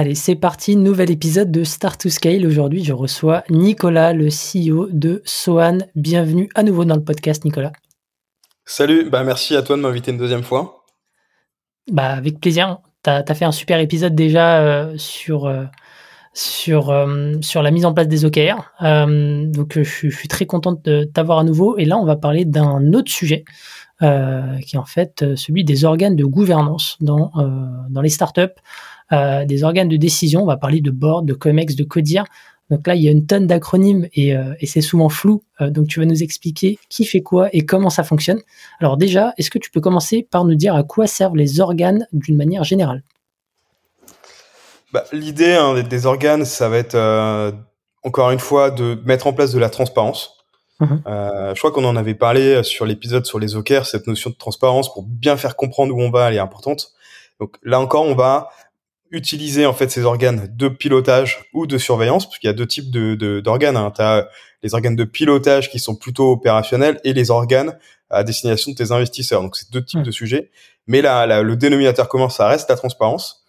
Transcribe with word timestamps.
Allez, 0.00 0.14
c'est 0.14 0.34
parti, 0.34 0.76
nouvel 0.76 1.10
épisode 1.10 1.52
de 1.52 1.62
Start 1.62 2.00
to 2.00 2.08
Scale. 2.08 2.46
Aujourd'hui, 2.46 2.82
je 2.82 2.94
reçois 2.94 3.44
Nicolas, 3.50 4.14
le 4.14 4.28
CEO 4.28 4.88
de 4.90 5.20
Sohan. 5.26 5.76
Bienvenue 5.94 6.48
à 6.54 6.62
nouveau 6.62 6.86
dans 6.86 6.94
le 6.94 7.04
podcast, 7.04 7.44
Nicolas. 7.44 7.72
Salut, 8.64 9.10
bah 9.10 9.24
merci 9.24 9.54
à 9.56 9.60
toi 9.60 9.76
de 9.76 9.82
m'inviter 9.82 10.10
une 10.10 10.16
deuxième 10.16 10.42
fois. 10.42 10.86
Bah 11.92 12.12
avec 12.14 12.40
plaisir. 12.40 12.78
Tu 13.04 13.10
as, 13.10 13.34
fait 13.34 13.44
un 13.44 13.52
super 13.52 13.78
épisode 13.78 14.14
déjà 14.14 14.62
euh, 14.62 14.94
sur, 14.96 15.44
euh, 15.44 15.64
sur, 16.32 16.88
euh, 16.88 17.34
sur 17.42 17.62
la 17.62 17.70
mise 17.70 17.84
en 17.84 17.92
place 17.92 18.08
des 18.08 18.24
OKR. 18.24 18.72
donc 18.80 19.74
je, 19.74 19.82
je, 19.82 20.08
suis 20.08 20.28
très 20.28 20.46
contente 20.46 20.82
de 20.82 21.04
t'avoir 21.04 21.40
à 21.40 21.44
nouveau. 21.44 21.76
Et 21.76 21.84
là, 21.84 21.98
on 21.98 22.06
va 22.06 22.16
parler 22.16 22.46
d'un 22.46 22.94
autre 22.94 23.12
sujet. 23.12 23.44
qui 24.00 24.06
est 24.76 24.78
en 24.78 24.86
fait 24.86 25.36
celui 25.36 25.62
des 25.62 25.84
organes 25.84 26.16
de 26.16 26.24
gouvernance 26.24 26.96
dans, 27.02 27.32
dans 27.90 28.00
les 28.00 28.08
startups. 28.08 28.56
Euh, 29.12 29.44
des 29.44 29.64
organes 29.64 29.88
de 29.88 29.96
décision. 29.96 30.42
On 30.42 30.46
va 30.46 30.56
parler 30.56 30.80
de 30.80 30.90
board, 30.92 31.26
de 31.26 31.34
COMEX, 31.34 31.74
de 31.74 31.82
CODIR. 31.82 32.24
Donc 32.70 32.86
là, 32.86 32.94
il 32.94 33.02
y 33.02 33.08
a 33.08 33.10
une 33.10 33.26
tonne 33.26 33.48
d'acronymes 33.48 34.06
et, 34.14 34.36
euh, 34.36 34.54
et 34.60 34.66
c'est 34.66 34.80
souvent 34.80 35.08
flou. 35.08 35.42
Euh, 35.60 35.70
donc 35.70 35.88
tu 35.88 35.98
vas 35.98 36.06
nous 36.06 36.22
expliquer 36.22 36.78
qui 36.88 37.04
fait 37.04 37.20
quoi 37.20 37.48
et 37.52 37.66
comment 37.66 37.90
ça 37.90 38.04
fonctionne. 38.04 38.40
Alors 38.78 38.96
déjà, 38.96 39.34
est-ce 39.36 39.50
que 39.50 39.58
tu 39.58 39.72
peux 39.72 39.80
commencer 39.80 40.26
par 40.30 40.44
nous 40.44 40.54
dire 40.54 40.76
à 40.76 40.84
quoi 40.84 41.08
servent 41.08 41.36
les 41.36 41.60
organes 41.60 42.06
d'une 42.12 42.36
manière 42.36 42.62
générale? 42.62 43.02
Bah, 44.92 45.04
L'idée 45.12 45.54
hein, 45.54 45.82
des 45.82 46.06
organes, 46.06 46.44
ça 46.44 46.68
va 46.68 46.78
être 46.78 47.52
encore 48.04 48.30
une 48.30 48.38
fois 48.38 48.70
de 48.70 48.96
mettre 49.04 49.26
en 49.26 49.32
place 49.32 49.52
de 49.52 49.58
la 49.58 49.70
transparence. 49.70 50.36
Mhm. 50.78 51.02
je 51.06 51.58
crois 51.58 51.72
qu'on 51.72 51.84
en 51.84 51.94
avait 51.94 52.14
parlé 52.14 52.62
sur 52.62 52.86
l'épisode 52.86 53.26
sur 53.26 53.38
les 53.38 53.54
OKR, 53.54 53.84
cette 53.84 54.06
notion 54.06 54.30
de 54.30 54.36
transparence 54.36 54.90
pour 54.90 55.02
bien 55.02 55.36
faire 55.36 55.54
comprendre 55.54 55.94
où 55.94 56.00
on 56.00 56.10
va, 56.10 56.28
elle 56.28 56.36
est 56.36 56.38
importante. 56.38 56.92
Donc 57.38 57.56
là 57.62 57.80
encore, 57.80 58.06
on 58.06 58.14
va 58.14 58.48
utiliser 59.10 59.66
en 59.66 59.72
fait 59.72 59.90
ces 59.90 60.04
organes 60.04 60.48
de 60.54 60.68
pilotage 60.68 61.44
ou 61.52 61.66
de 61.66 61.78
surveillance, 61.78 62.26
parce 62.26 62.38
qu'il 62.38 62.48
y 62.48 62.50
a 62.50 62.54
deux 62.54 62.66
types 62.66 62.90
de 62.90 63.40
d'organes. 63.40 63.76
Hein. 63.76 63.92
Tu 63.94 64.02
as 64.02 64.28
les 64.62 64.74
organes 64.74 64.96
de 64.96 65.04
pilotage 65.04 65.70
qui 65.70 65.78
sont 65.78 65.96
plutôt 65.96 66.32
opérationnels 66.32 67.00
et 67.04 67.12
les 67.12 67.30
organes 67.30 67.78
à 68.10 68.24
destination 68.24 68.72
de 68.72 68.76
tes 68.76 68.92
investisseurs. 68.92 69.42
Donc 69.42 69.56
c'est 69.56 69.70
deux 69.70 69.84
types 69.84 70.02
de 70.02 70.10
sujets. 70.10 70.50
Mais 70.86 71.02
là, 71.02 71.42
le 71.42 71.56
dénominateur 71.56 72.08
commun, 72.08 72.28
ça 72.28 72.48
reste 72.48 72.68
la 72.68 72.76
transparence 72.76 73.44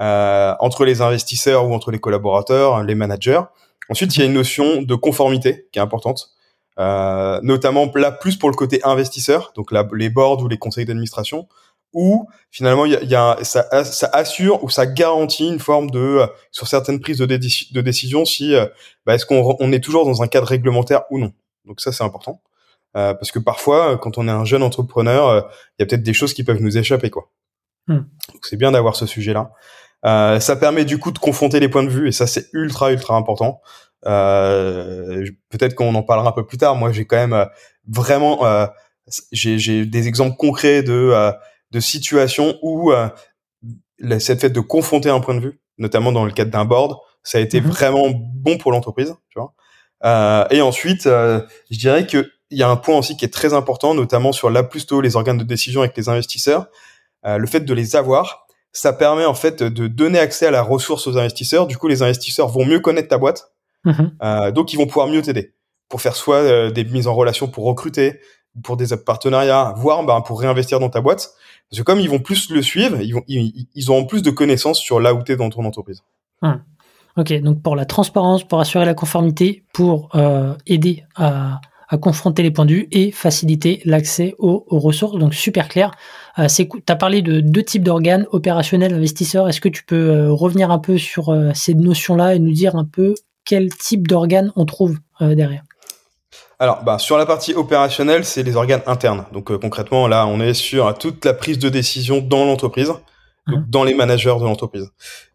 euh, 0.00 0.54
entre 0.60 0.84
les 0.84 1.00
investisseurs 1.00 1.66
ou 1.66 1.74
entre 1.74 1.90
les 1.90 1.98
collaborateurs, 1.98 2.82
les 2.82 2.94
managers. 2.94 3.40
Ensuite, 3.88 4.14
il 4.16 4.20
y 4.20 4.22
a 4.22 4.26
une 4.26 4.34
notion 4.34 4.82
de 4.82 4.94
conformité 4.94 5.66
qui 5.72 5.78
est 5.78 5.82
importante. 5.82 6.30
Euh, 6.78 7.38
notamment 7.42 7.90
là 7.94 8.10
plus 8.10 8.36
pour 8.36 8.48
le 8.48 8.56
côté 8.56 8.80
investisseur, 8.82 9.52
donc 9.54 9.72
là, 9.72 9.86
les 9.92 10.08
boards 10.08 10.42
ou 10.42 10.48
les 10.48 10.56
conseils 10.56 10.86
d'administration, 10.86 11.46
où 11.92 12.28
finalement 12.50 12.86
il 12.86 12.92
y 12.92 13.14
a, 13.14 13.36
ça, 13.42 13.84
ça, 13.84 14.10
assure 14.12 14.64
ou 14.64 14.70
ça 14.70 14.86
garantit 14.86 15.48
une 15.48 15.58
forme 15.58 15.90
de 15.90 15.98
euh, 15.98 16.26
sur 16.50 16.66
certaines 16.66 17.00
prises 17.00 17.18
de, 17.18 17.26
de 17.26 17.80
décision 17.80 18.24
si 18.24 18.54
euh, 18.54 18.66
bah, 19.06 19.14
est-ce 19.14 19.26
qu'on 19.26 19.56
on 19.58 19.72
est 19.72 19.80
toujours 19.80 20.06
dans 20.06 20.22
un 20.22 20.28
cadre 20.28 20.46
réglementaire 20.46 21.02
ou 21.10 21.18
non. 21.18 21.32
Donc 21.64 21.80
ça 21.80 21.92
c'est 21.92 22.04
important 22.04 22.40
euh, 22.96 23.14
parce 23.14 23.32
que 23.32 23.38
parfois 23.38 23.96
quand 23.96 24.18
on 24.18 24.28
est 24.28 24.32
un 24.32 24.44
jeune 24.44 24.62
entrepreneur, 24.62 25.28
euh, 25.28 25.40
il 25.78 25.82
y 25.82 25.82
a 25.82 25.86
peut-être 25.86 26.02
des 26.02 26.12
choses 26.12 26.34
qui 26.34 26.44
peuvent 26.44 26.60
nous 26.60 26.76
échapper 26.76 27.10
quoi. 27.10 27.30
Hmm. 27.88 28.02
Donc 28.32 28.44
c'est 28.44 28.56
bien 28.56 28.72
d'avoir 28.72 28.96
ce 28.96 29.06
sujet 29.06 29.32
là. 29.32 29.52
Euh, 30.04 30.40
ça 30.40 30.56
permet 30.56 30.84
du 30.84 30.98
coup 30.98 31.10
de 31.10 31.18
confronter 31.18 31.60
les 31.60 31.68
points 31.68 31.84
de 31.84 31.88
vue 31.88 32.08
et 32.08 32.12
ça 32.12 32.26
c'est 32.26 32.48
ultra 32.52 32.92
ultra 32.92 33.16
important. 33.16 33.62
peut-être 34.02 35.74
qu'on 35.74 35.94
en 35.94 36.02
parlera 36.02 36.30
un 36.30 36.32
peu 36.32 36.44
plus 36.44 36.58
tard. 36.58 36.76
Moi 36.76 36.92
j'ai 36.92 37.06
quand 37.06 37.16
même 37.16 37.46
vraiment 37.88 38.68
j'ai 39.32 39.86
des 39.86 40.08
exemples 40.08 40.36
concrets 40.36 40.82
de 40.82 41.32
de 41.72 41.80
situations 41.80 42.58
où 42.62 42.92
euh, 42.92 43.08
cette 44.18 44.40
fait 44.40 44.50
de 44.50 44.60
confronter 44.60 45.10
un 45.10 45.20
point 45.20 45.34
de 45.34 45.40
vue, 45.40 45.60
notamment 45.78 46.12
dans 46.12 46.24
le 46.24 46.30
cadre 46.30 46.50
d'un 46.50 46.64
board, 46.64 46.96
ça 47.22 47.38
a 47.38 47.40
été 47.40 47.60
mhm. 47.60 47.68
vraiment 47.68 48.10
bon 48.10 48.58
pour 48.58 48.72
l'entreprise. 48.72 49.14
Tu 49.30 49.38
vois 49.38 49.54
euh, 50.04 50.44
et 50.50 50.60
ensuite, 50.60 51.06
euh, 51.06 51.40
je 51.70 51.78
dirais 51.78 52.06
que 52.06 52.30
il 52.50 52.58
y 52.58 52.62
a 52.62 52.68
un 52.68 52.76
point 52.76 52.98
aussi 52.98 53.16
qui 53.16 53.24
est 53.24 53.32
très 53.32 53.54
important, 53.54 53.94
notamment 53.94 54.32
sur 54.32 54.50
là 54.50 54.62
plus 54.62 54.84
tôt 54.84 55.00
les 55.00 55.16
organes 55.16 55.38
de 55.38 55.44
décision 55.44 55.80
avec 55.80 55.96
les 55.96 56.08
investisseurs. 56.08 56.66
Euh, 57.24 57.38
le 57.38 57.46
fait 57.46 57.60
de 57.60 57.72
les 57.72 57.96
avoir, 57.96 58.46
ça 58.72 58.92
permet 58.92 59.24
en 59.24 59.34
fait 59.34 59.62
de 59.62 59.86
donner 59.86 60.18
accès 60.18 60.46
à 60.46 60.50
la 60.50 60.60
ressource 60.60 61.06
aux 61.06 61.16
investisseurs. 61.16 61.66
Du 61.66 61.78
coup, 61.78 61.88
les 61.88 62.02
investisseurs 62.02 62.48
vont 62.48 62.66
mieux 62.66 62.80
connaître 62.80 63.08
ta 63.08 63.16
boîte, 63.16 63.52
euh, 63.86 64.50
donc 64.50 64.72
ils 64.72 64.76
vont 64.76 64.86
pouvoir 64.86 65.06
mieux 65.06 65.22
t'aider 65.22 65.54
pour 65.88 66.02
faire 66.02 66.16
soit 66.16 66.70
des 66.70 66.84
mises 66.84 67.06
en 67.06 67.14
relation 67.14 67.48
pour 67.48 67.64
recruter, 67.64 68.18
pour 68.64 68.76
des 68.76 68.96
partenariats, 68.96 69.74
voire 69.76 70.02
ben, 70.04 70.20
pour 70.20 70.40
réinvestir 70.40 70.80
dans 70.80 70.90
ta 70.90 71.00
boîte. 71.00 71.34
Parce 71.72 71.80
que 71.80 71.84
comme 71.84 72.00
ils 72.00 72.10
vont 72.10 72.18
plus 72.18 72.50
le 72.50 72.60
suivre, 72.60 73.00
ils, 73.00 73.14
vont, 73.14 73.22
ils, 73.26 73.90
auront 73.90 74.04
plus 74.04 74.20
de 74.20 74.30
connaissances 74.30 74.78
sur 74.78 75.00
là 75.00 75.14
où 75.14 75.22
tu 75.22 75.32
es 75.32 75.36
dans 75.36 75.48
ton 75.48 75.64
entreprise. 75.64 76.02
Hum. 76.42 76.60
Ok, 77.16 77.32
donc 77.40 77.62
pour 77.62 77.76
la 77.76 77.86
transparence, 77.86 78.44
pour 78.44 78.60
assurer 78.60 78.84
la 78.84 78.92
conformité, 78.92 79.64
pour 79.72 80.10
euh, 80.14 80.52
aider 80.66 81.04
à, 81.16 81.60
confronter 82.02 82.42
les 82.42 82.50
points 82.50 82.66
de 82.66 82.86
et 82.90 83.10
faciliter 83.10 83.80
l'accès 83.86 84.34
aux, 84.38 84.66
ressources. 84.68 85.18
Donc 85.18 85.32
super 85.32 85.68
clair. 85.68 85.92
Euh, 86.38 86.46
tu 86.46 86.68
as 86.88 86.96
parlé 86.96 87.22
de 87.22 87.40
deux 87.40 87.62
types 87.62 87.84
d'organes, 87.84 88.26
opérationnels, 88.32 88.92
investisseurs. 88.92 89.48
Est-ce 89.48 89.62
que 89.62 89.70
tu 89.70 89.82
peux 89.84 90.10
euh, 90.10 90.30
revenir 90.30 90.70
un 90.70 90.78
peu 90.78 90.98
sur 90.98 91.34
ces 91.54 91.72
notions-là 91.72 92.34
et 92.34 92.38
nous 92.38 92.52
dire 92.52 92.76
un 92.76 92.84
peu 92.84 93.14
quel 93.46 93.70
type 93.70 94.06
d'organes 94.06 94.52
on 94.56 94.66
trouve 94.66 94.98
derrière? 95.20 95.64
Alors, 96.62 96.84
bah, 96.84 97.00
sur 97.00 97.18
la 97.18 97.26
partie 97.26 97.54
opérationnelle, 97.54 98.24
c'est 98.24 98.44
les 98.44 98.54
organes 98.54 98.82
internes. 98.86 99.24
Donc 99.32 99.50
euh, 99.50 99.58
concrètement, 99.58 100.06
là, 100.06 100.28
on 100.28 100.40
est 100.40 100.54
sur 100.54 100.96
toute 100.96 101.24
la 101.24 101.34
prise 101.34 101.58
de 101.58 101.68
décision 101.68 102.20
dans 102.20 102.44
l'entreprise, 102.44 102.92
mhm. 103.48 103.66
dans 103.68 103.82
les 103.82 103.94
managers 103.94 104.36
de 104.38 104.44
l'entreprise. 104.44 104.88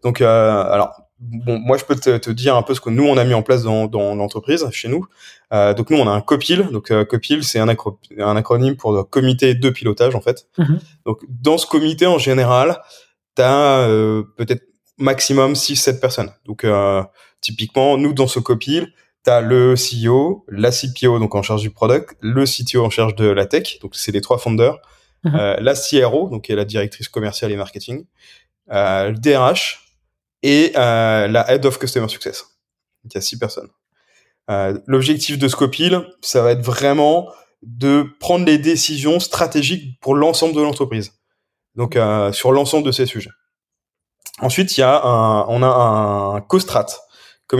Donc, 0.04 0.22
euh, 0.22 0.64
alors, 0.72 0.94
bon, 1.20 1.60
moi, 1.60 1.76
je 1.76 1.84
peux 1.84 1.98
te, 1.98 2.16
te, 2.16 2.30
dire 2.30 2.56
un 2.56 2.62
peu 2.62 2.74
ce 2.74 2.80
que 2.80 2.90
nous 2.90 3.04
on 3.04 3.18
a 3.18 3.26
mis 3.26 3.34
en 3.34 3.42
place 3.42 3.64
dans, 3.64 3.88
dans 3.88 4.16
l'entreprise, 4.16 4.66
chez 4.72 4.88
nous. 4.88 5.06
Euh, 5.54 5.74
donc 5.74 5.90
nous, 5.90 5.98
on 5.98 6.08
a 6.08 6.12
un 6.12 6.22
COPIL. 6.22 6.70
Donc 6.72 6.92
euh, 6.92 7.04
COPIL, 7.04 7.44
c'est 7.44 7.60
un, 7.60 7.68
un, 7.68 8.36
acronyme 8.38 8.78
pour 8.78 8.94
le 8.94 9.04
comité 9.04 9.54
de 9.54 9.70
pilotage, 9.70 10.16
en 10.16 10.22
fait. 10.22 10.48
Mhm. 10.58 10.80
Donc 11.06 11.20
dans 11.28 11.58
ce 11.58 11.68
comité, 11.68 12.06
en 12.06 12.20
général, 12.20 12.82
tu 13.36 13.42
as 13.42 13.80
euh, 13.80 14.24
peut-être 14.38 14.64
maximum 14.98 15.54
6-7 15.54 16.00
personnes. 16.00 16.32
Donc 16.46 16.66
typiquement, 17.42 17.98
nous, 17.98 18.14
dans 18.14 18.28
ce 18.28 18.40
COPIL, 18.40 18.94
T'as 19.28 19.42
le 19.42 19.76
CEO, 19.76 20.46
la 20.48 20.72
CPO, 20.72 21.20
donc 21.20 21.36
en 21.36 21.42
charge 21.42 21.62
du 21.62 21.70
product, 21.70 22.16
le 22.22 22.46
CTO 22.46 22.86
en 22.86 22.90
charge 22.90 23.14
de 23.16 23.26
la 23.26 23.46
tech, 23.46 23.78
donc 23.82 23.94
c'est 23.94 24.14
les 24.14 24.22
trois 24.22 24.38
founders, 24.38 24.80
uh-huh. 25.26 25.38
euh, 25.38 25.58
la 25.60 25.74
CRO, 25.74 26.30
donc 26.30 26.46
qui 26.46 26.54
est 26.54 26.56
la 26.56 26.64
directrice 26.64 27.10
commerciale 27.10 27.52
et 27.52 27.58
marketing, 27.58 28.06
euh, 28.72 29.10
le 29.10 29.18
DRH 29.18 29.82
et 30.44 30.72
euh, 30.78 31.28
la 31.28 31.52
Head 31.52 31.66
of 31.66 31.78
Customer 31.78 32.08
Success. 32.08 32.46
Donc 33.04 33.16
il 33.16 33.16
y 33.16 33.18
a 33.18 33.22
six 33.22 33.38
personnes. 33.38 33.68
L'objectif 34.88 35.38
de 35.38 35.50
Scopil, 35.50 36.08
ça 36.22 36.42
va 36.42 36.52
être 36.52 36.64
vraiment 36.64 37.28
de 37.64 38.06
prendre 38.22 38.46
les 38.46 38.58
décisions 38.58 39.20
stratégiques 39.20 40.00
pour 40.00 40.16
l'ensemble 40.16 40.56
de 40.56 40.62
l'entreprise. 40.62 41.12
Donc 41.76 42.00
sur 42.32 42.54
l'ensemble 42.54 42.86
de 42.86 42.94
ces 42.94 43.06
sujets. 43.06 43.32
Ensuite, 44.40 44.78
il 44.78 44.80
y 44.80 44.84
a 44.84 45.04
un, 45.04 45.46
on 45.50 45.64
a 45.64 45.68
un 45.68 46.40
co-strat 46.40 46.88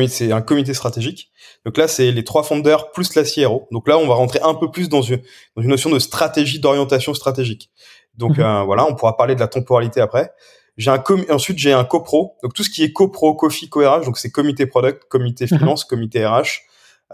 c'est 0.08 0.32
un 0.32 0.42
comité 0.42 0.74
stratégique. 0.74 1.32
Donc 1.66 1.78
là, 1.78 1.88
c'est 1.88 2.12
les 2.12 2.24
trois 2.24 2.44
fondeurs 2.44 2.92
plus 2.92 3.16
la 3.16 3.24
CRO. 3.24 3.68
Donc 3.72 3.88
là, 3.88 3.98
on 3.98 4.08
va 4.08 4.16
rentrer 4.16 4.40
un 4.44 4.54
peu 4.54 4.70
plus 4.70 4.90
dans 4.90 5.02
une, 5.02 5.22
dans 5.56 5.62
une 5.62 5.70
notion 5.70 5.90
de 5.90 6.00
stratégie 6.00 6.60
d'orientation 6.60 7.14
stratégique. 7.14 7.72
Donc 8.16 8.38
mhm. 8.38 8.44
euh, 8.44 8.64
voilà, 8.64 8.86
on 8.86 8.96
pourra 8.96 9.16
parler 9.16 9.36
de 9.36 9.40
la 9.40 9.48
temporalité 9.48 10.02
après. 10.02 10.32
J'ai 10.78 10.92
un 10.92 11.04
ensuite 11.30 11.58
j'ai 11.58 11.74
un 11.74 11.84
copro. 11.84 12.36
Donc 12.44 12.54
tout 12.54 12.64
ce 12.64 12.70
qui 12.70 12.84
est 12.84 12.94
copro, 12.94 13.34
cofi, 13.34 13.68
co-RH, 13.70 14.06
donc 14.06 14.18
c'est 14.18 14.32
comité 14.32 14.66
product, 14.66 15.04
comité 15.10 15.48
mhm. 15.50 15.60
finance, 15.60 15.84
comité 15.84 16.26
RH. 16.26 16.62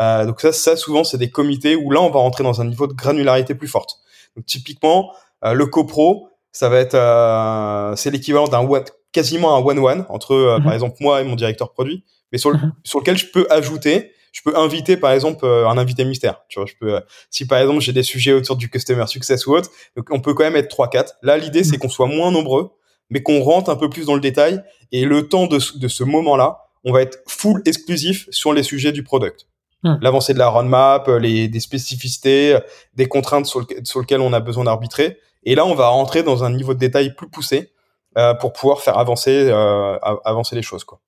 Euh, 0.01 0.25
donc 0.25 0.41
ça, 0.41 0.51
ça 0.51 0.75
souvent 0.75 1.03
c'est 1.03 1.17
des 1.17 1.29
comités 1.29 1.75
où 1.75 1.91
là 1.91 2.01
on 2.01 2.09
va 2.09 2.19
rentrer 2.19 2.43
dans 2.43 2.59
un 2.61 2.65
niveau 2.65 2.87
de 2.87 2.93
granularité 2.93 3.55
plus 3.55 3.67
forte. 3.67 3.99
Donc 4.35 4.45
typiquement 4.45 5.13
euh, 5.45 5.53
le 5.53 5.65
copro, 5.65 6.29
ça 6.51 6.69
va 6.69 6.77
être 6.77 6.95
euh, 6.95 7.95
c'est 7.95 8.11
l'équivalent 8.11 8.47
d'un 8.47 8.67
quasiment 9.11 9.55
un 9.55 9.61
one 9.61 9.79
one 9.79 10.05
entre 10.09 10.33
euh, 10.33 10.57
mhm. 10.57 10.63
par 10.63 10.73
exemple 10.73 10.97
moi 10.99 11.21
et 11.21 11.23
mon 11.23 11.35
directeur 11.35 11.71
produit 11.71 12.03
mais 12.33 12.37
sur, 12.37 12.51
le, 12.51 12.57
mhm. 12.57 12.73
sur 12.83 12.99
lequel 12.99 13.17
je 13.17 13.27
peux 13.27 13.47
ajouter 13.49 14.11
je 14.33 14.41
peux 14.43 14.57
inviter 14.57 14.97
par 14.97 15.11
exemple 15.11 15.45
un 15.45 15.77
invité 15.77 16.05
mystère. 16.05 16.41
Tu 16.49 16.59
vois, 16.59 16.65
je 16.67 16.73
peux 16.79 16.99
si 17.29 17.45
par 17.45 17.59
exemple 17.59 17.81
j'ai 17.81 17.93
des 17.93 18.01
sujets 18.01 18.33
autour 18.33 18.55
du 18.55 18.67
customer 18.67 19.05
success 19.05 19.45
ou 19.45 19.53
autre, 19.53 19.69
donc 19.95 20.07
on 20.09 20.21
peut 20.21 20.33
quand 20.33 20.43
même 20.43 20.55
être 20.55 20.69
trois 20.69 20.89
quatre. 20.89 21.13
Là, 21.21 21.37
l'idée 21.37 21.63
c'est 21.63 21.77
mm. 21.77 21.79
qu'on 21.79 21.89
soit 21.89 22.07
moins 22.07 22.31
nombreux, 22.31 22.71
mais 23.11 23.21
qu'on 23.21 23.41
rentre 23.41 23.69
un 23.69 23.75
peu 23.75 23.91
plus 23.91 24.07
dans 24.07 24.15
le 24.15 24.21
détail 24.21 24.63
et 24.91 25.05
le 25.05 25.29
temps 25.29 25.45
de, 25.45 25.59
de 25.77 25.87
ce 25.87 26.03
moment-là, 26.03 26.63
on 26.83 26.91
va 26.91 27.01
être 27.01 27.19
full 27.27 27.61
exclusif 27.65 28.27
sur 28.31 28.53
les 28.53 28.63
sujets 28.63 28.91
du 28.91 29.03
product. 29.03 29.47
Hmm. 29.83 29.97
L'avancée 30.01 30.33
de 30.33 30.39
la 30.39 30.47
roadmap, 30.47 31.07
euh, 31.07 31.19
les, 31.19 31.49
des 31.49 31.59
spécificités, 31.59 32.55
euh, 32.55 32.59
des 32.95 33.07
contraintes 33.07 33.45
sur, 33.45 33.67
sur 33.83 33.99
lesquelles 33.99 34.21
on 34.21 34.31
a 34.31 34.39
besoin 34.39 34.63
d'arbitrer. 34.63 35.17
Et 35.43 35.55
là, 35.55 35.65
on 35.65 35.75
va 35.75 35.89
rentrer 35.89 36.23
dans 36.23 36.43
un 36.45 36.51
niveau 36.51 36.73
de 36.73 36.79
détail 36.79 37.15
plus 37.15 37.29
poussé 37.29 37.73
euh, 38.17 38.33
pour 38.33 38.53
pouvoir 38.53 38.79
faire 38.79 38.97
avancer, 38.97 39.49
euh, 39.49 39.97
avancer 40.23 40.55
les 40.55 40.61
choses. 40.61 40.85
Quoi. 40.85 40.99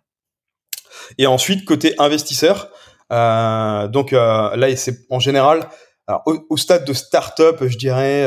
Et 1.17 1.27
ensuite, 1.27 1.65
côté 1.65 1.93
investisseur, 1.97 2.69
euh, 3.11 3.87
donc 3.87 4.11
là, 4.11 4.75
c'est 4.75 5.05
en 5.09 5.19
général, 5.19 5.67
alors, 6.07 6.23
au, 6.25 6.37
au, 6.49 6.57
stade 6.57 6.85
de 6.85 6.93
start-up, 6.93 7.63
je 7.65 7.77
dirais, 7.77 8.25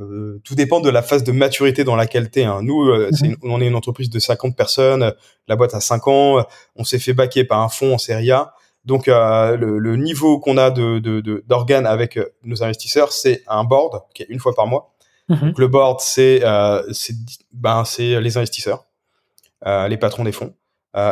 euh, 0.00 0.38
tout 0.44 0.54
dépend 0.54 0.80
de 0.80 0.90
la 0.90 1.02
phase 1.02 1.24
de 1.24 1.32
maturité 1.32 1.82
dans 1.82 1.96
laquelle 1.96 2.30
tu 2.30 2.40
es. 2.40 2.44
Hein. 2.44 2.60
Nous, 2.62 2.88
euh, 2.88 3.10
mhm. 3.20 3.36
on 3.42 3.60
est 3.60 3.66
une 3.66 3.74
entreprise 3.74 4.10
de 4.10 4.18
50 4.18 4.56
personnes, 4.56 5.12
la 5.48 5.56
boîte 5.56 5.74
a 5.74 5.80
5 5.80 6.06
ans, 6.06 6.44
on 6.76 6.84
s'est 6.84 7.00
fait 7.00 7.14
baquer 7.14 7.44
par 7.44 7.60
un 7.60 7.68
fonds 7.68 7.94
en 7.94 7.98
série 7.98 8.30
A. 8.30 8.54
Donc 8.84 9.08
euh, 9.08 9.56
le, 9.56 9.96
niveau 9.96 10.38
qu'on 10.38 10.56
a 10.56 10.70
de, 10.70 10.98
d'organes 11.46 11.86
avec 11.86 12.18
nos 12.44 12.62
investisseurs, 12.62 13.12
c'est 13.12 13.42
un 13.48 13.64
board 13.64 14.02
qui 14.14 14.22
est 14.22 14.26
une 14.28 14.38
fois 14.38 14.54
par 14.54 14.66
mois. 14.66 14.94
Mhm. 15.28 15.48
Donc, 15.48 15.58
le 15.58 15.68
board, 15.68 16.00
c'est 16.00 16.42
c'est 16.92 17.14
ben 17.52 17.84
c'est 17.84 18.20
les 18.20 18.38
investisseurs, 18.38 18.86
les 19.66 19.96
patrons 19.98 20.24
des 20.24 20.32
fonds. 20.32 20.54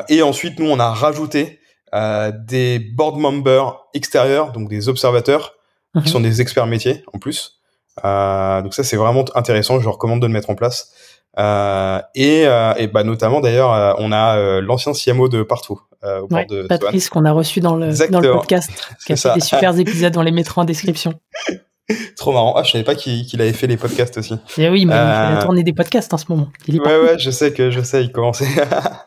Et 0.09 0.23
ensuite, 0.23 0.59
nous, 0.59 0.69
on 0.69 0.81
a 0.81 0.91
rajouté 0.91 1.61
des 1.93 2.79
board 2.79 3.19
members 3.19 3.87
extérieurs, 3.95 4.53
donc 4.53 4.69
des 4.69 4.89
observateurs, 4.89 5.55
qui 5.95 6.01
mhm. 6.01 6.07
sont 6.07 6.21
des 6.21 6.41
experts 6.41 6.67
métiers 6.67 7.03
en 7.13 7.19
plus. 7.19 7.57
Euh, 8.05 8.63
donc 8.63 8.75
ça 8.75 8.85
c'est 8.85 8.97
vraiment 8.97 9.25
intéressant, 9.35 9.81
je 9.81 9.89
recommande 9.89 10.21
de 10.21 10.27
le 10.27 10.33
mettre 10.33 10.51
en 10.51 10.55
place. 10.55 10.93
Euh, 11.39 12.01
et, 12.15 12.47
euh, 12.47 12.73
et 12.77 12.87
bah 12.87 13.05
notamment 13.05 13.41
d'ailleurs, 13.41 13.73
euh, 13.73 13.93
on 13.99 14.11
a 14.13 14.39
euh, 14.39 14.61
l'ancien 14.61 14.93
CMO 14.93 15.29
de 15.29 15.43
partout. 15.43 15.81
au 16.03 16.33
ouais, 16.35 16.47
de 16.47 16.63
Patrice 16.63 17.11
qu'on 17.11 17.25
a 17.25 17.33
reçu 17.33 17.61
dans 17.61 17.77
le, 17.77 17.93
dans 18.11 18.21
le 18.21 18.33
podcast, 18.33 18.71
qui 19.05 19.13
a 19.13 19.17
fait 19.17 19.35
des 19.35 19.41
super 19.41 19.79
épisodes, 19.79 20.17
on 20.17 20.23
les 20.23 20.31
mettra 20.31 20.63
en 20.63 20.65
description. 20.65 21.15
Trop 22.17 22.33
marrant. 22.33 22.55
Ah, 22.57 22.65
je 22.65 22.73
savais 22.73 22.85
pas 22.85 22.97
qu'il 22.97 23.41
avait 23.41 23.53
fait 23.53 23.69
les 23.69 23.77
podcasts 23.77 24.19
aussi. 24.19 24.35
Et 24.35 24.65
eh 24.65 24.71
oui, 24.71 24.87
mais 24.87 24.95
il 24.95 24.99
a 24.99 25.43
tourné 25.43 25.63
des 25.63 25.73
podcasts 25.73 26.13
en 26.13 26.19
ce 26.19 26.25
moment. 26.29 26.49
ouais, 26.69 26.79
ouais, 26.79 27.19
je 27.19 27.31
sais 27.31 27.53
que 27.53 27.71
je 27.71 27.81
sais, 27.81 28.03
il 28.03 28.11
commençait. 28.11 28.47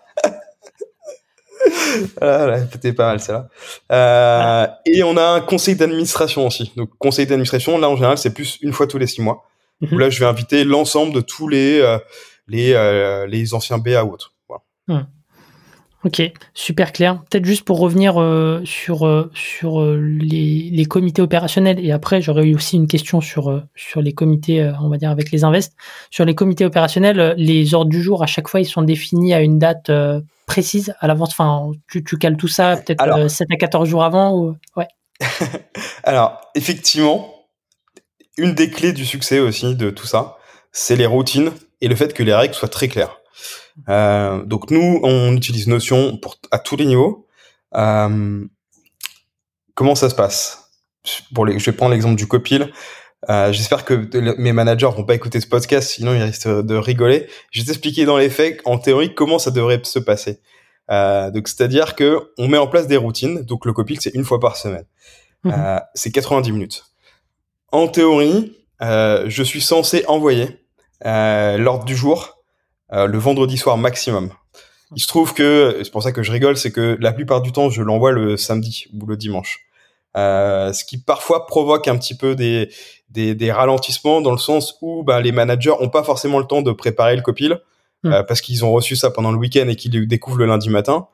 voilà, 2.21 2.59
c'était 2.71 2.93
pas 2.93 3.07
mal 3.07 3.19
ça. 3.19 3.49
Euh, 3.91 4.67
et 4.85 5.03
on 5.03 5.17
a 5.17 5.23
un 5.23 5.41
conseil 5.41 5.75
d'administration 5.75 6.47
aussi. 6.47 6.71
Donc 6.75 6.89
conseil 6.97 7.25
d'administration, 7.25 7.77
là 7.77 7.89
en 7.89 7.95
général, 7.95 8.17
c'est 8.17 8.33
plus 8.33 8.57
une 8.61 8.73
fois 8.73 8.87
tous 8.87 8.97
les 8.97 9.07
six 9.07 9.21
mois. 9.21 9.45
Où 9.81 9.93
mhm. 9.93 9.99
là, 9.99 10.09
je 10.09 10.19
vais 10.19 10.25
inviter 10.25 10.63
l'ensemble 10.63 11.13
de 11.13 11.21
tous 11.21 11.47
les 11.47 11.79
euh, 11.79 11.97
les 12.47 12.73
euh, 12.73 13.27
les 13.27 13.53
anciens 13.53 13.77
BA 13.77 14.03
ou 14.03 14.13
autres. 14.13 14.33
Voilà. 14.47 15.07
Ok, 16.05 16.21
super 16.53 16.93
clair. 16.93 17.21
Peut-être 17.29 17.43
juste 17.43 17.65
pour 17.65 17.77
revenir 17.77 18.13
sur 18.63 19.29
sur 19.33 19.81
les, 19.83 20.69
les, 20.71 20.85
comités 20.85 21.21
opérationnels 21.21 21.85
et 21.85 21.91
après 21.91 22.21
j'aurais 22.21 22.45
eu 22.45 22.55
aussi 22.55 22.77
une 22.77 22.87
question 22.87 23.19
sur 23.19 23.63
sur 23.75 24.01
les 24.01 24.13
comités, 24.13 24.71
on 24.81 24.87
va 24.87 24.95
dire 24.95 25.09
avec 25.09 25.29
les 25.29 25.43
invests. 25.43 25.75
Sur 26.09 26.23
les 26.23 26.35
comités 26.35 26.63
opérationnels, 26.65 27.35
les 27.37 27.73
ordres 27.73 27.91
du 27.91 28.01
jour 28.01 28.23
à 28.23 28.27
chaque 28.27 28.47
fois 28.47 28.61
ils 28.61 28.65
sont 28.65 28.81
définis 28.81 29.33
à 29.33 29.41
une 29.41 29.59
date 29.59 29.91
précise 30.49 30.95
à 30.99 31.05
l'avance. 31.05 31.29
Enfin, 31.29 31.71
tu, 31.87 32.03
tu 32.03 32.17
cales 32.17 32.35
tout 32.35 32.47
ça 32.47 32.77
peut-être 32.77 33.29
7 33.29 33.47
à 33.51 33.55
14 33.55 33.87
jours 33.87 34.03
avant 34.03 34.35
ou 34.35 34.57
ouais. 34.75 34.87
Alors 36.03 36.41
effectivement, 36.55 37.45
une 38.35 38.55
des 38.55 38.71
clés 38.71 38.91
du 38.91 39.05
succès 39.05 39.39
aussi 39.39 39.75
de 39.75 39.91
tout 39.91 40.07
ça, 40.07 40.37
c'est 40.71 40.95
les 40.95 41.05
routines 41.05 41.51
et 41.81 41.87
le 41.87 41.95
fait 41.95 42.13
que 42.13 42.23
les 42.23 42.33
règles 42.33 42.55
soient 42.55 42.67
très 42.67 42.87
claires. 42.87 43.19
Euh, 43.89 44.43
donc 44.43 44.71
nous, 44.71 44.99
on 45.03 45.35
utilise 45.35 45.67
Notion 45.67 46.17
pour 46.17 46.37
à 46.49 46.57
tous 46.57 46.75
les 46.75 46.85
niveaux. 46.85 47.27
Euh, 47.75 48.43
comment 49.75 49.95
ça 49.95 50.09
se 50.09 50.15
passe? 50.15 50.71
Pour 51.33 51.45
les, 51.45 51.59
Je 51.59 51.65
vais 51.69 51.77
prendre 51.77 51.91
l'exemple 51.91 52.15
du 52.15 52.27
copil. 52.27 52.71
Euh, 53.29 53.51
J'espère 53.51 53.83
que 53.83 54.07
mes 54.39 54.53
managers 54.53 54.89
vont 54.95 55.03
pas 55.03 55.15
écouter 55.15 55.41
ce 55.41 55.47
podcast, 55.47 55.89
sinon 55.89 56.13
ils 56.13 56.23
risquent 56.23 56.47
de 56.47 56.75
rigoler. 56.75 57.27
Je 57.51 57.61
vais 57.61 57.65
t'expliquer 57.65 58.05
dans 58.05 58.17
les 58.17 58.29
faits, 58.29 58.61
en 58.65 58.77
théorie, 58.77 59.13
comment 59.13 59.39
ça 59.39 59.51
devrait 59.51 59.81
se 59.83 59.99
passer. 59.99 60.39
Euh, 60.91 61.29
donc 61.31 61.47
c'est-à-dire 61.47 61.95
que 61.95 62.31
on 62.37 62.47
met 62.47 62.57
en 62.57 62.67
place 62.67 62.87
des 62.87 62.97
routines. 62.97 63.41
Donc 63.41 63.65
le 63.65 63.73
copil, 63.73 63.99
c'est 63.99 64.13
une 64.15 64.23
fois 64.23 64.39
par 64.39 64.55
semaine. 64.55 64.85
Mmh. 65.43 65.51
Euh, 65.55 65.79
c'est 65.95 66.11
90 66.11 66.51
minutes. 66.51 66.85
En 67.71 67.87
théorie, 67.87 68.55
euh, 68.81 69.25
je 69.27 69.43
suis 69.43 69.61
censé 69.61 70.03
envoyer 70.07 70.65
euh, 71.05 71.57
l'ordre 71.57 71.85
du 71.85 71.95
jour 71.95 72.39
euh, 72.93 73.07
le 73.07 73.17
vendredi 73.17 73.57
soir 73.57 73.77
maximum. 73.77 74.31
Il 74.95 75.01
se 75.01 75.07
trouve 75.07 75.33
que, 75.33 75.81
c'est 75.83 75.91
pour 75.91 76.01
ça 76.01 76.11
que 76.11 76.23
je 76.23 76.31
rigole, 76.31 76.57
c'est 76.57 76.71
que 76.71 76.97
la 76.99 77.11
plupart 77.11 77.41
du 77.41 77.51
temps, 77.51 77.69
je 77.69 77.83
l'envoie 77.83 78.11
le 78.11 78.37
samedi 78.37 78.87
ou 78.93 79.05
le 79.05 79.17
dimanche. 79.17 79.68
Euh, 80.19 80.73
ce 80.73 80.83
qui 80.83 80.97
parfois 80.97 81.45
provoque 81.47 81.87
un 81.87 81.97
petit 81.97 82.15
peu 82.15 82.35
des, 82.35 82.69
des, 83.09 83.35
des 83.35 83.51
ralentissements 83.51 84.21
dans 84.21 84.31
le 84.31 84.37
sens 84.37 84.77
où 84.81 85.03
bah, 85.03 85.21
les 85.21 85.31
managers 85.31 85.73
ont 85.79 85.89
pas 85.89 86.03
forcément 86.03 86.39
le 86.39 86.45
temps 86.45 86.61
de 86.61 86.71
préparer 86.71 87.15
le 87.15 87.21
copil 87.21 87.59
hmm. 88.03 88.11
euh, 88.11 88.23
parce 88.23 88.41
qu'ils 88.41 88.65
ont 88.65 88.71
reçu 88.71 88.95
ça 88.95 89.11
pendant 89.11 89.31
le 89.31 89.37
week-end 89.37 89.67
et 89.69 89.75
qu'ils 89.75 89.93
le 89.97 90.05
découvrent 90.05 90.39
le 90.39 90.45
lundi 90.45 90.69
matin. 90.69 91.07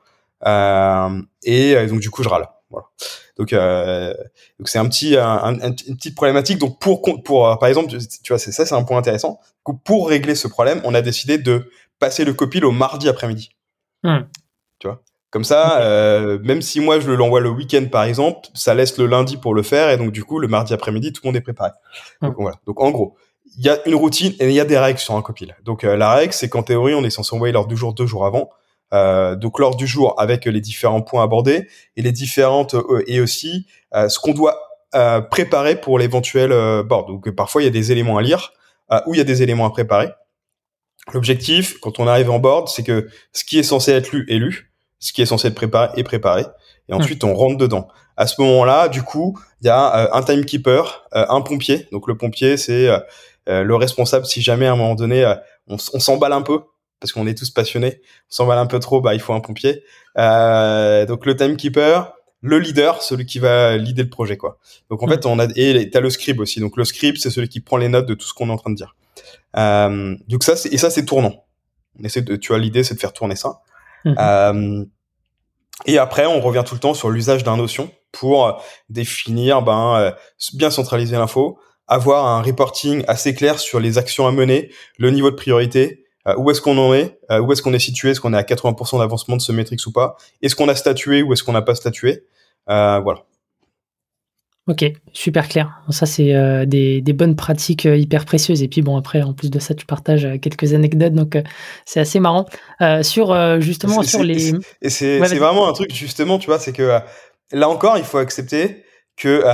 Euh, 0.46 1.22
et 1.44 1.86
donc 1.86 2.00
du 2.00 2.10
coup, 2.10 2.22
je 2.22 2.28
râle. 2.28 2.48
Voilà. 2.70 2.86
Donc, 3.38 3.52
donc 4.58 4.68
c'est 4.68 4.78
un 4.78 4.88
petit, 4.88 5.16
un, 5.16 5.54
une 5.60 5.96
petite 5.96 6.16
problématique. 6.16 6.58
Donc 6.58 6.80
pour, 6.80 7.00
pour, 7.22 7.58
par 7.58 7.68
exemple, 7.68 7.96
tu 7.96 8.32
vois, 8.32 8.38
c'est 8.38 8.52
ça, 8.52 8.66
c'est 8.66 8.74
un 8.74 8.82
point 8.82 8.98
intéressant. 8.98 9.40
Pour 9.84 10.08
régler 10.08 10.34
ce 10.34 10.48
problème, 10.48 10.80
on 10.84 10.94
a 10.94 11.00
décidé 11.00 11.38
de 11.38 11.70
passer 11.98 12.24
le 12.24 12.34
copil 12.34 12.64
au 12.64 12.72
mardi 12.72 13.08
après-midi. 13.08 13.50
Hmm. 14.02 14.22
Tu 14.78 14.88
vois? 14.88 15.00
Comme 15.36 15.44
ça, 15.44 15.82
euh, 15.82 16.38
même 16.44 16.62
si 16.62 16.80
moi 16.80 16.98
je 16.98 17.10
l'envoie 17.10 17.40
le 17.40 17.50
week-end 17.50 17.84
par 17.92 18.04
exemple, 18.04 18.48
ça 18.54 18.74
laisse 18.74 18.96
le 18.96 19.04
lundi 19.04 19.36
pour 19.36 19.52
le 19.52 19.62
faire 19.62 19.90
et 19.90 19.98
donc 19.98 20.10
du 20.10 20.24
coup 20.24 20.38
le 20.38 20.48
mardi 20.48 20.72
après-midi 20.72 21.12
tout 21.12 21.20
le 21.24 21.28
monde 21.28 21.36
est 21.36 21.42
préparé. 21.42 21.72
Hmm. 22.22 22.28
Donc 22.28 22.36
voilà. 22.38 22.56
Donc 22.66 22.80
en 22.80 22.90
gros, 22.90 23.18
il 23.58 23.62
y 23.62 23.68
a 23.68 23.86
une 23.86 23.96
routine 23.96 24.32
et 24.40 24.46
il 24.46 24.54
y 24.54 24.60
a 24.60 24.64
des 24.64 24.78
règles 24.78 24.98
sur 24.98 25.14
un 25.14 25.20
copil. 25.20 25.54
Donc 25.62 25.84
euh, 25.84 25.94
la 25.94 26.10
règle 26.14 26.32
c'est 26.32 26.48
qu'en 26.48 26.62
théorie 26.62 26.94
on 26.94 27.04
est 27.04 27.10
censé 27.10 27.34
envoyer 27.34 27.52
l'ordre 27.52 27.68
du 27.68 27.76
jour 27.76 27.92
deux 27.92 28.06
jours 28.06 28.24
avant. 28.24 28.48
Euh, 28.94 29.36
donc 29.36 29.58
l'ordre 29.58 29.76
du 29.76 29.86
jour 29.86 30.18
avec 30.18 30.46
les 30.46 30.60
différents 30.62 31.02
points 31.02 31.22
abordés 31.22 31.68
et 31.96 32.00
les 32.00 32.12
différentes 32.12 32.72
euh, 32.72 33.04
et 33.06 33.20
aussi 33.20 33.66
euh, 33.94 34.08
ce 34.08 34.18
qu'on 34.18 34.32
doit 34.32 34.58
préparer 35.30 35.78
pour 35.78 35.98
l'éventuel 35.98 36.48
board. 36.84 37.08
Donc 37.08 37.30
parfois 37.32 37.60
il 37.60 37.66
y 37.66 37.68
a 37.68 37.70
des 37.70 37.92
éléments 37.92 38.16
à 38.16 38.22
lire 38.22 38.54
ou 39.06 39.12
il 39.12 39.18
y 39.18 39.20
a 39.20 39.24
des 39.24 39.42
éléments 39.42 39.66
à 39.66 39.70
préparer. 39.70 40.08
L'objectif 41.12 41.78
quand 41.80 42.00
on 42.00 42.06
arrive 42.06 42.30
en 42.30 42.38
board, 42.38 42.68
c'est 42.68 42.82
que 42.82 43.10
ce 43.34 43.44
qui 43.44 43.58
est 43.58 43.62
censé 43.62 43.92
être 43.92 44.12
lu 44.12 44.24
est 44.30 44.38
lu, 44.38 44.72
ce 44.98 45.12
qui 45.12 45.22
est 45.22 45.26
censé 45.26 45.48
être 45.48 45.54
préparé 45.54 45.98
est 45.98 46.04
préparé 46.04 46.44
et 46.88 46.92
hmm. 46.92 46.96
ensuite 46.96 47.24
on 47.24 47.34
rentre 47.34 47.56
dedans. 47.56 47.88
À 48.16 48.26
ce 48.26 48.40
moment-là, 48.40 48.88
du 48.88 49.02
coup, 49.02 49.38
il 49.60 49.66
y 49.66 49.70
a 49.70 50.14
un 50.14 50.22
timekeeper, 50.22 51.06
un 51.12 51.42
pompier. 51.42 51.86
Donc 51.92 52.08
le 52.08 52.16
pompier, 52.16 52.56
c'est 52.56 52.88
le 53.46 53.74
responsable 53.74 54.24
si 54.24 54.40
jamais 54.40 54.66
à 54.66 54.72
un 54.72 54.76
moment 54.76 54.94
donné 54.94 55.22
on, 55.68 55.76
on 55.92 56.00
s'emballe 56.00 56.32
un 56.32 56.40
peu 56.40 56.60
parce 57.00 57.12
qu'on 57.12 57.26
est 57.26 57.36
tous 57.36 57.50
passionnés. 57.50 58.00
On 58.30 58.34
s'emballe 58.34 58.58
un 58.58 58.66
peu 58.66 58.78
trop, 58.78 59.00
bah 59.00 59.14
il 59.14 59.20
faut 59.20 59.32
un 59.32 59.40
pompier. 59.40 59.82
Euh, 60.18 61.06
donc 61.06 61.26
le 61.26 61.36
timekeeper, 61.36 62.12
le 62.40 62.58
leader, 62.58 63.02
celui 63.02 63.26
qui 63.26 63.38
va 63.38 63.76
leader 63.76 64.04
le 64.04 64.10
projet 64.10 64.36
quoi. 64.36 64.58
Donc 64.90 65.02
en 65.02 65.06
mm. 65.06 65.10
fait 65.10 65.26
on 65.26 65.38
a 65.38 65.46
et 65.56 65.90
t'as 65.90 66.00
le 66.00 66.10
scribe 66.10 66.40
aussi. 66.40 66.60
Donc 66.60 66.76
le 66.76 66.84
scribe 66.84 67.16
c'est 67.16 67.30
celui 67.30 67.48
qui 67.48 67.60
prend 67.60 67.76
les 67.76 67.88
notes 67.88 68.06
de 68.06 68.14
tout 68.14 68.26
ce 68.26 68.34
qu'on 68.34 68.48
est 68.48 68.52
en 68.52 68.56
train 68.56 68.70
de 68.70 68.76
dire. 68.76 68.96
Euh, 69.56 70.16
donc 70.28 70.42
ça 70.42 70.56
c'est 70.56 70.72
et 70.72 70.78
ça 70.78 70.90
c'est 70.90 71.04
tournant. 71.04 71.44
On 72.00 72.04
essaie 72.04 72.22
de 72.22 72.36
tu 72.36 72.48
vois 72.48 72.58
l'idée 72.58 72.84
c'est 72.84 72.94
de 72.94 73.00
faire 73.00 73.12
tourner 73.12 73.36
ça. 73.36 73.60
Mm-hmm. 74.06 74.14
Euh, 74.18 74.84
et 75.84 75.98
après 75.98 76.24
on 76.24 76.40
revient 76.40 76.62
tout 76.66 76.74
le 76.74 76.80
temps 76.80 76.94
sur 76.94 77.10
l'usage 77.10 77.44
d'un 77.44 77.58
notion 77.58 77.90
pour 78.12 78.62
définir 78.88 79.60
ben 79.60 79.96
euh, 79.96 80.10
bien 80.54 80.70
centraliser 80.70 81.16
l'info, 81.16 81.58
avoir 81.86 82.26
un 82.26 82.42
reporting 82.42 83.04
assez 83.08 83.34
clair 83.34 83.58
sur 83.58 83.78
les 83.78 83.98
actions 83.98 84.26
à 84.26 84.32
mener, 84.32 84.70
le 84.98 85.10
niveau 85.10 85.30
de 85.30 85.36
priorité, 85.36 86.06
euh, 86.26 86.34
où 86.38 86.50
est-ce 86.50 86.60
qu'on 86.60 86.78
en 86.78 86.92
est, 86.92 87.18
euh, 87.30 87.40
où 87.40 87.52
est-ce 87.52 87.62
qu'on 87.62 87.72
est 87.72 87.78
situé, 87.78 88.10
est-ce 88.10 88.20
qu'on 88.20 88.34
est 88.34 88.38
à 88.38 88.42
80% 88.42 88.98
d'avancement 88.98 89.36
de 89.36 89.42
ce 89.42 89.52
métrix 89.52 89.76
ou 89.86 89.92
pas, 89.92 90.16
est-ce 90.42 90.56
qu'on 90.56 90.68
a 90.68 90.74
statué 90.74 91.22
ou 91.22 91.32
est-ce 91.32 91.44
qu'on 91.44 91.52
n'a 91.52 91.62
pas 91.62 91.74
statué, 91.74 92.24
euh, 92.68 92.98
voilà. 93.00 93.24
Ok, 94.68 94.84
super 95.12 95.48
clair. 95.48 95.80
Ça, 95.90 96.06
c'est 96.06 96.66
des, 96.66 97.12
bonnes 97.12 97.36
pratiques 97.36 97.84
hyper 97.84 98.24
précieuses. 98.24 98.62
Et 98.62 98.68
puis, 98.68 98.82
bon, 98.82 98.96
après, 98.96 99.22
en 99.22 99.32
plus 99.32 99.50
de 99.50 99.60
ça, 99.60 99.74
tu 99.74 99.86
partages 99.86 100.28
quelques 100.42 100.74
anecdotes, 100.74 101.12
donc 101.12 101.38
c'est 101.84 102.00
assez 102.00 102.18
marrant. 102.18 102.46
sur 103.02 103.60
justement 103.60 104.02
sur 104.02 104.24
les. 104.24 104.54
Et 104.82 104.90
c'est 104.90 105.18
vraiment 105.18 105.68
un 105.68 105.72
truc 105.72 105.94
justement, 105.94 106.38
tu 106.38 106.46
vois, 106.46 106.58
c'est 106.58 106.72
que 106.72 107.00
là 107.52 107.68
encore, 107.68 107.96
il 107.96 108.04
faut 108.04 108.18
accepter 108.18 108.82
que 109.16 109.44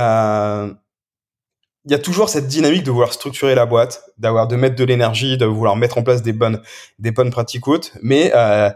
il 1.85 1.91
y 1.91 1.95
a 1.95 1.99
toujours 1.99 2.29
cette 2.29 2.47
dynamique 2.47 2.83
de 2.83 2.91
vouloir 2.91 3.11
structurer 3.11 3.55
la 3.55 3.65
boîte, 3.65 4.03
d'avoir 4.17 4.47
de 4.47 4.55
mettre 4.55 4.75
de 4.75 4.83
l'énergie, 4.83 5.37
de 5.37 5.45
vouloir 5.45 5.75
mettre 5.75 5.97
en 5.97 6.03
place 6.03 6.21
des 6.21 6.33
bonnes 6.33 6.61
des 6.99 7.11
bonnes 7.11 7.29
pratiques 7.29 7.67
hautes, 7.67 7.91
mais 8.01 8.31
euh, 8.33 8.69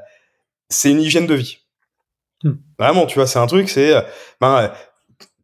c'est 0.70 0.92
une 0.92 1.02
hygiène 1.02 1.28
de 1.28 1.36
vie. 1.36 1.60
Hmm. 2.44 2.56
Vraiment, 2.78 3.06
tu 3.06 3.16
vois, 3.16 3.28
c'est 3.28 3.40
un 3.40 3.48
truc, 3.48 3.70
c'est 3.70 3.94
ben, 4.42 4.72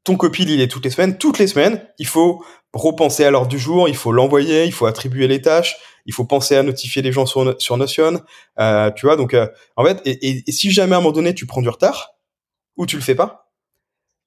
ton 0.04 0.18
copil, 0.18 0.50
il 0.50 0.62
est 0.62 0.68
toutes 0.68 0.86
les 0.86 0.92
semaines. 0.92 1.18
Toutes 1.18 1.40
les 1.40 1.48
semaines, 1.48 1.86
il 1.98 2.08
faut 2.08 2.44
repenser 2.74 3.24
à 3.24 3.32
l'ordre 3.32 3.48
du 3.48 3.60
jour, 3.60 3.88
il 3.88 3.96
faut 3.96 4.12
l'envoyer, 4.12 4.66
il 4.66 4.74
faut 4.74 4.86
attribuer 4.86 5.28
les 5.28 5.42
tâches, 5.42 5.78
il 6.06 6.14
faut 6.14 6.26
penser 6.26 6.56
à 6.56 6.64
notifier 6.64 7.02
les 7.02 7.12
gens 7.12 7.26
sur, 7.26 7.56
sur 7.62 7.78
Notion. 7.78 8.22
Euh, 8.60 8.92
tu 8.92 9.06
vois, 9.06 9.16
donc 9.16 9.34
euh, 9.34 9.48
en 9.76 9.86
fait, 9.86 10.02
et, 10.06 10.44
si 10.52 10.72
jamais 10.72 10.96
à 10.96 10.98
un 10.98 11.02
moment 11.02 11.14
donné 11.14 11.34
tu 11.34 11.46
prends 11.46 11.62
du 11.62 11.70
retard 11.70 12.16
ou 12.76 12.86
tu 12.86 12.96
le 12.96 13.02
fais 13.02 13.16
pas, 13.16 13.52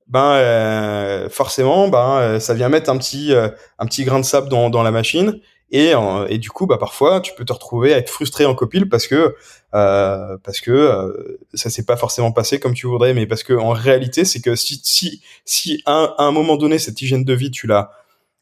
ben 0.06 0.35
euh, 0.35 1.28
forcément, 1.28 1.88
ben 1.88 2.38
ça 2.38 2.54
vient 2.54 2.68
mettre 2.68 2.90
un 2.90 2.97
petit 2.97 3.35
un 3.35 3.87
petit 3.87 4.04
grain 4.04 4.21
de 4.21 4.25
sable 4.25 4.49
dans, 4.49 4.71
dans 4.71 4.85
la 4.85 4.92
machine 4.92 5.40
et, 5.71 5.93
et 6.29 6.39
du 6.39 6.51
coup, 6.51 6.67
bah 6.67 6.79
parfois, 6.79 7.21
tu 7.21 7.33
peux 7.35 7.45
te 7.45 7.53
retrouver 7.53 7.93
à 7.93 7.99
être 7.99 8.11
frustré 8.11 8.47
en 8.47 8.55
copil 8.55 8.89
parce 8.89 9.09
que 9.09 9.35
euh, 9.75 10.39
parce 10.45 10.61
que 10.61 10.71
euh, 10.71 11.39
ça 11.55 11.71
s'est 11.71 11.85
pas 11.85 11.97
forcément 11.97 12.31
passé 12.31 12.61
comme 12.61 12.73
tu 12.73 12.87
voudrais, 12.87 13.15
mais 13.15 13.27
parce 13.27 13.43
que 13.43 13.53
en 13.53 13.71
réalité, 13.71 14.25
c'est 14.25 14.41
que 14.41 14.55
si 14.55 14.81
si 14.85 15.23
si 15.45 15.83
à 15.87 16.15
un, 16.19 16.31
moment 16.31 16.57
donné 16.57 16.79
cette 16.79 17.03
hygiène 17.03 17.25
de 17.25 17.35
vie 17.35 17.51
tu 17.51 17.67
la 17.67 17.91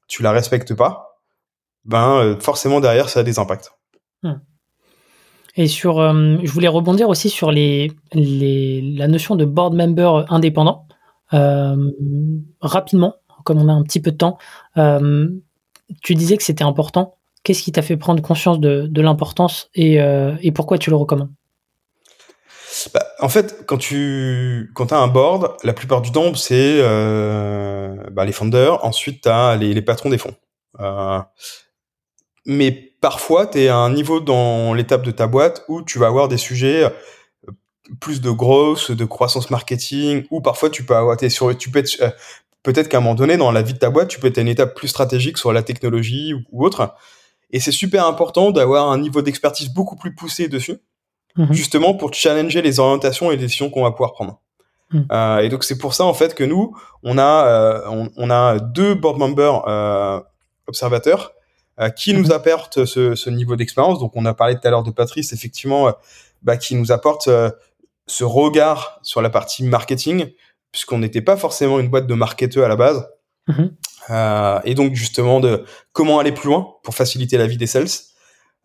tu 0.06 0.22
la 0.22 0.32
respectes 0.32 0.74
pas, 0.74 1.18
ben 1.86 2.18
euh, 2.18 2.38
forcément 2.40 2.80
derrière 2.80 3.08
ça 3.08 3.20
a 3.20 3.22
des 3.22 3.38
impacts. 3.38 3.72
Hmm. 4.22 4.34
Et 5.56 5.66
sur, 5.66 6.00
euh, 6.00 6.36
je 6.42 6.50
voulais 6.50 6.68
rebondir 6.68 7.08
aussi 7.08 7.30
sur 7.30 7.50
les, 7.50 7.90
les 8.12 8.82
la 8.82 9.08
notion 9.08 9.34
de 9.34 9.44
board 9.44 9.74
member 9.74 10.26
indépendant 10.28 10.86
rapidement, 12.60 13.16
comme 13.42 13.58
on 13.58 13.68
a 13.68 13.72
un 13.72 13.82
petit 13.82 13.98
peu 13.98 14.12
de 14.12 14.16
temps 14.16 14.38
tu 16.02 16.14
disais 16.14 16.36
que 16.36 16.42
c'était 16.42 16.64
important. 16.64 17.16
Qu'est-ce 17.42 17.62
qui 17.62 17.72
t'a 17.72 17.82
fait 17.82 17.96
prendre 17.96 18.22
conscience 18.22 18.58
de, 18.58 19.00
l'importance 19.00 19.70
euh, 19.78 20.34
et, 20.40 20.50
pourquoi 20.52 20.78
tu 20.78 20.90
le 20.90 20.96
recommandes? 20.96 21.30
Bah, 22.92 23.06
En 23.20 23.28
fait, 23.28 23.64
quand 23.66 23.76
tu 23.78 24.72
as 24.90 24.96
un 24.96 25.08
board, 25.08 25.56
la 25.62 25.74
plupart 25.74 26.00
du 26.00 26.10
temps, 26.10 26.34
c'est 26.34 26.78
euh, 26.80 27.94
bah, 28.12 28.24
les 28.24 28.32
founders, 28.32 28.82
ensuite 28.84 29.22
tu 29.22 29.28
as 29.28 29.56
les, 29.56 29.82
patrons 29.82 30.08
des 30.08 30.18
fonds. 30.18 30.34
Euh, 30.80 31.20
mais 32.46 32.72
parfois, 33.00 33.46
tu 33.46 33.60
es 33.60 33.68
à 33.68 33.76
un 33.76 33.92
niveau 33.92 34.20
dans 34.20 34.72
l'étape 34.72 35.02
de 35.02 35.10
ta 35.10 35.26
boîte 35.26 35.64
où 35.68 35.82
tu 35.82 35.98
vas 35.98 36.06
avoir 36.06 36.28
des 36.28 36.38
sujets 36.38 36.90
plus 38.00 38.22
de 38.22 38.30
growth, 38.30 38.90
de 38.90 39.04
croissance 39.04 39.50
marketing, 39.50 40.24
ou 40.30 40.40
parfois 40.40 40.70
tu 40.70 40.84
peux 40.84 40.96
avoir, 40.96 41.18
sur, 41.28 41.56
tu 41.56 41.70
peux 41.70 41.80
être 41.80 42.14
peut-être 42.64 42.88
qu'à 42.88 42.96
un 42.96 43.00
moment 43.00 43.14
donné, 43.14 43.36
dans 43.36 43.52
la 43.52 43.62
vie 43.62 43.74
de 43.74 43.78
ta 43.78 43.90
boîte, 43.90 44.08
tu 44.08 44.18
peux 44.18 44.26
être 44.26 44.38
à 44.38 44.40
une 44.40 44.48
étape 44.48 44.74
plus 44.74 44.88
stratégique 44.88 45.38
sur 45.38 45.52
la 45.52 45.62
technologie 45.62 46.34
ou, 46.34 46.64
autre. 46.64 46.94
Et 47.50 47.60
c'est 47.60 47.70
super 47.70 48.06
important 48.06 48.50
d'avoir 48.50 48.90
un 48.90 48.98
niveau 48.98 49.22
d'expertise 49.22 49.72
beaucoup 49.72 49.94
plus 49.94 50.14
poussé 50.14 50.48
dessus, 50.48 50.78
mhm. 51.36 51.52
justement 51.52 51.94
pour 51.94 52.12
challenger 52.12 52.62
les 52.62 52.80
orientations 52.80 53.30
et 53.30 53.36
les 53.36 53.42
décisions 53.42 53.70
qu'on 53.70 53.84
va 53.84 53.92
pouvoir 53.92 54.12
prendre. 54.14 54.40
Mhm. 54.90 55.06
Euh, 55.12 55.38
et 55.38 55.48
donc 55.50 55.62
c'est 55.62 55.78
pour 55.78 55.94
ça 55.94 56.04
en 56.04 56.14
fait 56.14 56.34
que 56.34 56.42
nous, 56.42 56.76
on 57.04 57.18
a 57.18 57.46
euh, 57.46 58.08
on, 58.16 58.30
a 58.30 58.58
deux 58.58 58.94
board 58.94 59.18
members 59.18 59.68
euh, 59.68 60.20
observateurs 60.66 61.32
qui 61.96 62.14
nous 62.14 62.26
mhm. 62.26 62.32
apportent 62.32 62.84
ce, 62.84 63.14
ce 63.14 63.30
niveau 63.30 63.56
d'expérience. 63.56 63.98
Donc 63.98 64.12
on 64.14 64.24
a 64.24 64.32
parlé 64.32 64.54
tout 64.54 64.66
à 64.66 64.70
l'heure 64.70 64.84
de 64.84 64.92
Patrice, 64.92 65.32
effectivement, 65.32 65.92
bah, 66.42 66.56
qui 66.56 66.76
nous 66.76 66.92
apporte 66.92 67.28
ce 68.06 68.24
regard 68.24 69.00
sur 69.02 69.20
la 69.22 69.28
partie 69.28 69.64
marketing, 69.64 70.30
puisqu'on 70.74 70.98
n'était 70.98 71.22
pas 71.22 71.36
forcément 71.36 71.78
une 71.78 71.86
boîte 71.86 72.08
de 72.08 72.14
marketeurs 72.14 72.64
à 72.64 72.68
la 72.68 72.74
base. 72.74 73.08
Mhm. 73.46 73.76
Euh, 74.10 74.58
et 74.64 74.74
donc 74.74 74.94
justement 74.94 75.38
de 75.38 75.64
comment 75.92 76.18
aller 76.18 76.32
plus 76.32 76.48
loin 76.48 76.74
pour 76.82 76.96
faciliter 76.96 77.38
la 77.38 77.46
vie 77.46 77.56
des 77.56 77.68
sales. 77.68 77.86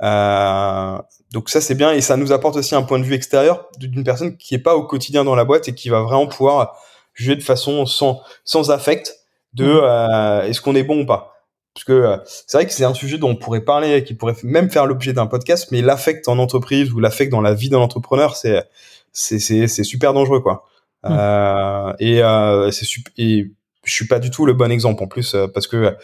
Euh, 0.01 0.97
donc 1.31 1.49
ça 1.49 1.61
c'est 1.61 1.75
bien 1.75 1.91
et 1.91 2.01
ça 2.01 2.17
nous 2.17 2.31
apporte 2.31 2.55
aussi 2.55 2.73
un 2.73 2.81
point 2.81 2.97
de 2.97 3.03
vue 3.03 3.13
extérieur 3.13 3.69
d'une 3.77 4.03
personne 4.03 4.37
qui 4.37 4.55
est 4.55 4.59
pas 4.59 4.75
au 4.75 4.83
quotidien 4.83 5.23
dans 5.23 5.35
la 5.35 5.45
boîte 5.45 5.67
et 5.67 5.75
qui 5.75 5.89
va 5.89 6.01
vraiment 6.01 6.25
pouvoir 6.25 6.75
juger 7.13 7.35
de 7.35 7.43
façon 7.43 7.85
sans 7.85 8.21
sans 8.43 8.71
affect 8.71 9.15
de 9.53 9.65
mhm. 9.65 9.79
euh, 9.83 10.41
est-ce 10.47 10.61
qu'on 10.61 10.73
est 10.73 10.83
bon 10.83 11.01
ou 11.01 11.05
pas. 11.05 11.35
Parce 11.75 11.83
que 11.83 12.17
c'est 12.25 12.57
vrai 12.57 12.65
que 12.65 12.73
c'est 12.73 12.85
un 12.85 12.95
sujet 12.95 13.19
dont 13.19 13.29
on 13.29 13.35
pourrait 13.35 13.61
parler, 13.61 14.03
qui 14.03 14.15
pourrait 14.15 14.35
même 14.41 14.71
faire 14.71 14.87
l'objet 14.87 15.13
d'un 15.13 15.27
podcast, 15.27 15.67
mais 15.71 15.83
l'affect 15.83 16.27
en 16.27 16.39
entreprise 16.39 16.91
ou 16.91 16.99
l'affect 16.99 17.31
dans 17.31 17.41
la 17.41 17.53
vie 17.53 17.69
d'un 17.69 17.77
entrepreneur, 17.77 18.35
c'est 18.35 18.63
c'est 19.11 19.37
c'est 19.39 19.83
super 19.83 20.13
dangereux 20.13 20.39
quoi. 20.39 20.65
Mmh. 21.03 21.07
Euh, 21.11 21.93
et 21.99 22.21
euh, 22.21 22.71
c'est 22.71 22.85
et 23.17 23.51
je 23.85 23.93
suis 23.93 24.07
pas 24.07 24.19
du 24.19 24.31
tout 24.31 24.45
le 24.45 24.53
bon 24.53 24.69
exemple 24.69 25.01
en 25.01 25.07
plus 25.07 25.33
euh, 25.33 25.47
parce 25.47 25.65
que 25.65 25.95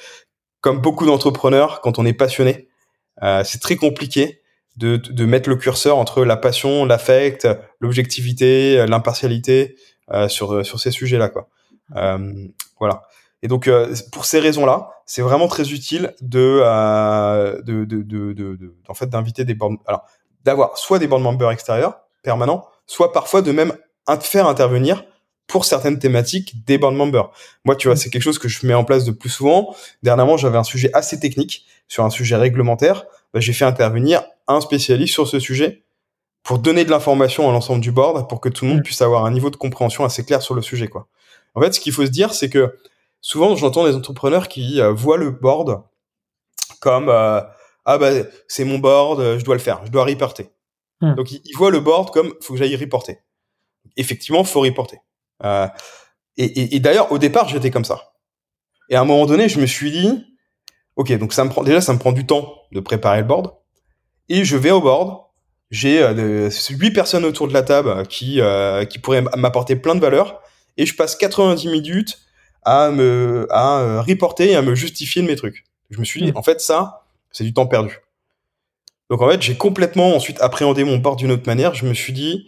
comme 0.61 0.79
beaucoup 0.79 1.05
d'entrepreneurs, 1.05 1.81
quand 1.81 1.99
on 1.99 2.05
est 2.05 2.13
passionné, 2.13 2.69
c'est 3.43 3.61
très 3.61 3.75
compliqué 3.75 4.41
de, 4.77 4.97
de, 4.97 5.25
mettre 5.25 5.47
le 5.47 5.57
curseur 5.57 5.97
entre 5.97 6.25
la 6.25 6.37
passion, 6.37 6.85
l'affect, 6.85 7.47
l'objectivité, 7.79 8.83
l'impartialité 8.87 9.75
euh, 10.11 10.27
sur 10.27 10.65
sur 10.65 10.79
ces 10.79 10.89
sujets-là 10.89 11.29
quoi. 11.29 11.49
Euh, 11.95 12.47
voilà. 12.79 13.03
Et 13.43 13.47
donc 13.47 13.69
pour 14.11 14.25
ces 14.25 14.39
raisons-là, 14.39 14.89
c'est 15.05 15.21
vraiment 15.21 15.47
très 15.47 15.71
utile 15.71 16.15
de, 16.21 16.63
de, 17.61 17.85
de, 17.85 18.01
de, 18.01 18.33
de, 18.33 18.75
en 18.87 18.95
fait 18.95 19.07
d'inviter 19.07 19.45
des 19.45 19.53
board, 19.53 19.75
alors 19.85 20.03
d'avoir 20.43 20.79
soit 20.79 20.97
des 20.97 21.05
board 21.05 21.21
members 21.21 21.51
extérieurs 21.51 21.99
permanents, 22.23 22.65
soit 22.87 23.13
parfois 23.13 23.43
de 23.43 23.51
même 23.51 23.73
faire 24.21 24.47
intervenir 24.47 25.03
pour 25.47 25.65
certaines 25.65 25.99
thématiques 25.99 26.65
des 26.65 26.77
board 26.77 26.95
members. 26.95 27.31
Moi, 27.65 27.75
tu 27.75 27.87
vois, 27.87 27.95
mm. 27.95 27.97
c'est 27.97 28.09
quelque 28.09 28.21
chose 28.21 28.39
que 28.39 28.47
je 28.47 28.65
mets 28.65 28.73
en 28.73 28.83
place 28.83 29.05
de 29.05 29.11
plus 29.11 29.29
souvent. 29.29 29.75
Dernièrement, 30.03 30.37
j'avais 30.37 30.57
un 30.57 30.63
sujet 30.63 30.89
assez 30.93 31.19
technique 31.19 31.65
sur 31.87 32.03
un 32.03 32.09
sujet 32.09 32.35
réglementaire. 32.35 33.05
Bah, 33.33 33.39
j'ai 33.39 33.53
fait 33.53 33.65
intervenir 33.65 34.23
un 34.47 34.61
spécialiste 34.61 35.13
sur 35.13 35.27
ce 35.27 35.39
sujet 35.39 35.83
pour 36.43 36.59
donner 36.59 36.85
de 36.85 36.91
l'information 36.91 37.49
à 37.49 37.51
l'ensemble 37.51 37.81
du 37.81 37.91
board 37.91 38.27
pour 38.29 38.39
que 38.39 38.49
tout 38.49 38.65
le 38.65 38.71
monde 38.71 38.79
mm. 38.79 38.83
puisse 38.83 39.01
avoir 39.01 39.25
un 39.25 39.31
niveau 39.31 39.49
de 39.49 39.55
compréhension 39.55 40.03
assez 40.03 40.23
clair 40.23 40.41
sur 40.41 40.55
le 40.55 40.61
sujet, 40.61 40.87
quoi. 40.87 41.07
En 41.53 41.61
fait, 41.61 41.73
ce 41.73 41.79
qu'il 41.79 41.93
faut 41.93 42.05
se 42.05 42.11
dire, 42.11 42.33
c'est 42.33 42.49
que 42.49 42.77
souvent, 43.21 43.55
j'entends 43.55 43.85
des 43.85 43.95
entrepreneurs 43.95 44.49
qui 44.49 44.81
euh, 44.81 44.91
voient 44.91 45.17
le 45.17 45.31
board 45.31 45.83
comme 46.81 47.09
euh, 47.09 47.41
ah 47.85 47.97
bah 47.97 48.09
c'est 48.47 48.65
mon 48.65 48.77
board, 48.77 49.37
je 49.39 49.45
dois 49.45 49.55
le 49.55 49.61
faire, 49.61 49.81
je 49.85 49.91
dois 49.91 50.03
reporter. 50.03 50.49
Mm. 51.01 51.15
Donc 51.15 51.31
ils, 51.31 51.41
ils 51.45 51.55
voient 51.55 51.71
le 51.71 51.79
board 51.79 52.11
comme 52.11 52.33
faut 52.41 52.53
que 52.53 52.59
j'aille 52.59 52.75
reporter 52.75 53.19
effectivement, 53.97 54.43
faut 54.43 54.61
reporter. 54.61 54.97
Euh, 55.43 55.67
et, 56.37 56.75
et, 56.75 56.79
d'ailleurs, 56.79 57.11
au 57.11 57.17
départ, 57.17 57.47
j'étais 57.47 57.71
comme 57.71 57.85
ça. 57.85 58.13
Et 58.89 58.95
à 58.95 59.01
un 59.01 59.05
moment 59.05 59.25
donné, 59.25 59.49
je 59.49 59.59
me 59.59 59.65
suis 59.65 59.91
dit, 59.91 60.25
ok, 60.95 61.11
donc 61.17 61.33
ça 61.33 61.43
me 61.43 61.49
prend 61.49 61.63
déjà, 61.63 61.81
ça 61.81 61.93
me 61.93 61.99
prend 61.99 62.11
du 62.11 62.25
temps 62.25 62.53
de 62.71 62.79
préparer 62.79 63.19
le 63.19 63.27
board. 63.27 63.53
Et 64.29 64.43
je 64.43 64.57
vais 64.57 64.71
au 64.71 64.81
board. 64.81 65.21
J'ai 65.71 66.01
euh, 66.01 66.49
huit 66.69 66.91
personnes 66.91 67.25
autour 67.25 67.47
de 67.47 67.53
la 67.53 67.63
table 67.63 68.05
qui 68.07 68.39
euh, 68.39 68.85
qui 68.85 68.99
pourraient 68.99 69.23
m'apporter 69.35 69.75
plein 69.75 69.95
de 69.95 69.99
valeur. 69.99 70.41
Et 70.77 70.85
je 70.85 70.95
passe 70.95 71.15
90 71.15 71.67
minutes 71.69 72.19
à 72.63 72.91
me 72.91 73.47
à 73.49 74.01
reporter 74.01 74.51
et 74.51 74.55
à 74.55 74.61
me 74.61 74.75
justifier 74.75 75.21
de 75.21 75.27
mes 75.27 75.35
trucs. 75.35 75.63
Je 75.89 75.99
me 75.99 76.05
suis 76.05 76.21
dit, 76.21 76.31
mmh. 76.31 76.37
en 76.37 76.43
fait, 76.43 76.61
ça, 76.61 77.05
c'est 77.31 77.43
du 77.43 77.53
temps 77.53 77.67
perdu. 77.67 77.99
Donc 79.09 79.21
en 79.21 79.29
fait, 79.29 79.41
j'ai 79.41 79.55
complètement 79.55 80.15
ensuite 80.15 80.39
appréhendé 80.41 80.83
mon 80.83 80.97
board 80.97 81.17
d'une 81.17 81.31
autre 81.31 81.47
manière. 81.47 81.73
Je 81.73 81.85
me 81.85 81.93
suis 81.93 82.13
dit, 82.13 82.47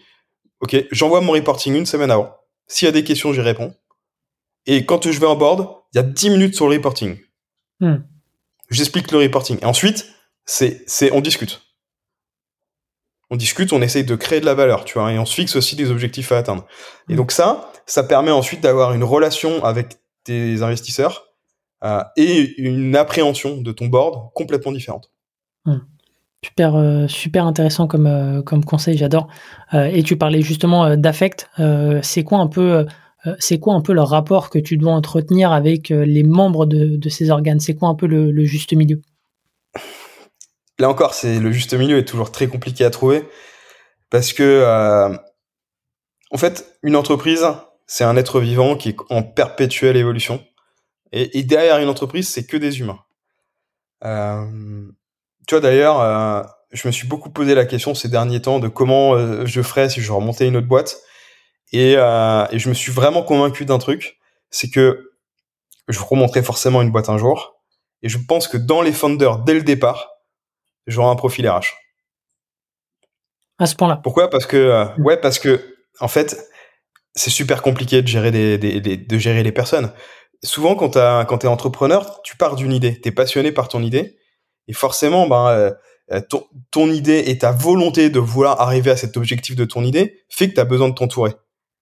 Ok, 0.60 0.76
j'envoie 0.92 1.22
mon 1.22 1.34
reporting 1.34 1.76
une 1.76 1.86
semaine 1.86 2.12
avant. 2.12 2.36
S'il 2.68 2.86
y 2.88 2.90
a 2.90 2.92
des 2.92 3.04
questions, 3.04 3.34
j'y 3.34 3.42
réponds. 3.42 3.76
Et 4.66 4.86
quand 4.86 5.10
je 5.10 5.20
vais 5.20 5.28
en 5.28 5.36
board, 5.36 5.68
il 5.94 5.98
y 5.98 6.00
a 6.00 6.04
10 6.04 6.30
minutes 6.32 6.56
sur 6.56 6.68
le 6.68 6.76
reporting. 6.76 7.18
Hmm. 7.80 7.98
J'explique 8.70 9.12
le 9.12 9.20
reporting. 9.20 9.58
Et 9.62 9.66
ensuite, 9.66 10.08
c'est, 10.46 10.84
c'est, 10.88 11.12
on 11.12 11.22
discute. 11.22 11.62
On 13.30 13.36
discute, 13.36 13.72
on 13.74 13.82
essaye 13.82 14.04
de 14.04 14.16
créer 14.16 14.40
de 14.40 14.46
la 14.46 14.54
valeur, 14.54 14.86
tu 14.86 14.98
vois, 14.98 15.12
et 15.12 15.20
on 15.20 15.26
se 15.26 15.36
fixe 15.36 15.56
aussi 15.56 15.76
des 15.76 15.92
objectifs 15.92 16.32
à 16.32 16.38
atteindre. 16.38 16.66
Et 17.10 17.14
hmm. 17.14 17.18
donc 17.18 17.32
ça, 17.32 17.72
ça 17.86 18.04
permet 18.04 18.32
ensuite 18.32 18.62
d'avoir 18.62 18.94
une 18.94 19.04
relation 19.04 19.64
avec 19.64 19.96
tes 20.24 20.62
investisseurs 20.64 21.28
euh, 21.84 22.04
et 22.16 22.60
une 22.60 22.96
appréhension 22.96 23.58
de 23.62 23.72
ton 23.72 23.88
board 23.88 24.34
complètement 24.34 24.72
différente. 24.72 25.12
Hmm. 25.66 25.80
Super, 26.44 26.76
euh, 26.76 27.08
super 27.08 27.48
intéressant 27.48 27.88
comme, 27.88 28.06
euh, 28.06 28.42
conseil, 28.44 28.96
j'adore. 28.98 29.28
Euh, 29.74 29.86
et 29.86 30.04
tu 30.04 30.18
parlais 30.18 30.42
justement 30.42 30.96
d'affect. 30.96 31.50
c'est 32.04 32.24
quoi 32.24 32.40
un 32.40 32.48
peu, 32.48 32.86
c'est 33.40 33.60
quoi 33.60 33.74
un 33.74 33.82
peu 33.82 33.94
le 33.94 34.04
rapport 34.04 34.50
que 34.50 34.60
tu 34.60 34.78
dois 34.78 34.94
entretenir 34.94 35.52
avec 35.52 35.90
les 35.90 36.24
membres 36.24 36.66
de, 36.66 37.10
ces 37.10 37.32
organes? 37.32 37.60
C'est 37.60 37.76
quoi 37.76 37.90
un 37.90 37.96
peu 37.96 38.06
le, 38.06 38.46
juste 38.46 38.74
milieu? 38.74 39.02
Là 40.80 40.90
encore, 40.90 41.16
c'est 41.16 41.40
le 41.40 41.52
juste 41.52 41.74
milieu 41.74 41.98
est 41.98 42.06
toujours 42.06 42.32
très 42.32 42.48
compliqué 42.48 42.86
à 42.86 42.92
trouver 42.92 43.28
parce 44.12 44.32
que 44.32 45.18
en 46.30 46.38
fait, 46.38 46.78
une 46.84 46.96
entreprise, 46.96 47.46
c'est 47.88 48.04
un 48.04 48.16
être 48.16 48.40
vivant 48.40 48.76
qui 48.76 48.90
est 48.90 48.98
en 49.10 49.24
perpétuelle 49.24 49.98
évolution. 49.98 50.46
Et, 51.14 51.44
derrière 51.44 51.80
une 51.80 51.90
entreprise, 51.90 52.30
c'est 52.30 52.46
que 52.46 52.58
des 52.58 52.80
humains. 52.80 53.00
Tu 55.48 55.56
vois 55.56 55.62
d'ailleurs, 55.62 56.02
euh, 56.02 56.44
je 56.72 56.88
me 56.88 56.92
suis 56.92 57.08
beaucoup 57.08 57.30
posé 57.30 57.56
la 57.56 57.66
question 57.66 57.96
ces 57.96 58.10
derniers 58.10 58.42
temps 58.42 58.60
de 58.60 58.68
comment 58.68 59.16
euh, 59.16 59.46
je 59.46 59.62
ferais 59.62 59.90
si 59.90 60.02
je 60.02 60.12
remontais 60.12 60.48
une 60.48 60.58
autre 60.58 60.68
boîte. 60.68 60.98
Et, 61.72 61.96
euh, 61.98 62.46
et 62.52 62.60
je 62.60 62.70
me 62.70 62.74
suis 62.74 62.92
vraiment 62.92 63.24
convaincu 63.24 63.66
d'un 63.66 63.78
truc, 63.78 64.20
c'est 64.50 64.70
que 64.70 65.12
je 65.88 66.00
remonterai 66.00 66.44
forcément 66.44 66.82
une 66.82 66.92
boîte 66.92 67.10
un 67.10 67.18
jour. 67.18 67.62
Et 68.04 68.10
je 68.10 68.18
pense 68.18 68.48
que 68.48 68.58
dans 68.58 68.82
les 68.82 68.92
founders, 68.92 69.40
dès 69.40 69.54
le 69.54 69.64
départ, 69.64 70.10
j'aurai 70.86 71.10
un 71.10 71.16
profil 71.16 71.50
RH. 71.50 71.74
À 73.60 73.66
ce 73.66 73.76
point-là. 73.76 74.00
Pourquoi? 74.04 74.30
Parce 74.30 74.46
que, 74.46 74.86
ouais, 75.02 75.18
parce 75.18 75.40
que, 75.40 75.78
en 76.00 76.08
fait, 76.08 76.38
c'est 77.16 77.32
super 77.32 77.62
compliqué 77.62 78.02
de 78.02 78.08
gérer 78.08 78.32
des, 78.32 78.58
de 78.58 79.18
gérer 79.18 79.44
les 79.44 79.52
personnes. 79.52 79.92
Souvent, 80.44 80.76
quand 80.76 80.90
tu 80.92 81.00
es 81.00 81.50
entrepreneur, 81.50 82.22
tu 82.22 82.38
pars 82.38 82.56
d'une 82.56 82.72
idée, 82.72 83.02
tu 83.02 83.10
es 83.10 83.12
passionné 83.12 83.52
par 83.52 83.68
ton 83.68 83.82
idée, 83.82 84.18
et 84.68 84.74
forcément, 84.74 85.28
ben, 85.28 85.48
euh, 85.48 85.72
euh, 86.12 86.22
ton, 86.22 86.46
ton, 86.72 86.90
idée 86.90 87.24
et 87.28 87.38
ta 87.38 87.52
volonté 87.52 88.10
de 88.10 88.20
vouloir 88.20 88.62
arriver 88.62 88.92
à 88.92 88.98
cet 88.98 89.18
objectif 89.18 89.56
de 89.56 89.66
ton 89.66 89.84
idée 89.84 90.24
fait 90.30 90.50
que 90.50 90.56
tu 90.56 90.60
as 90.60 90.66
besoin 90.66 90.90
de 90.90 90.94
t'entourer. 90.94 91.34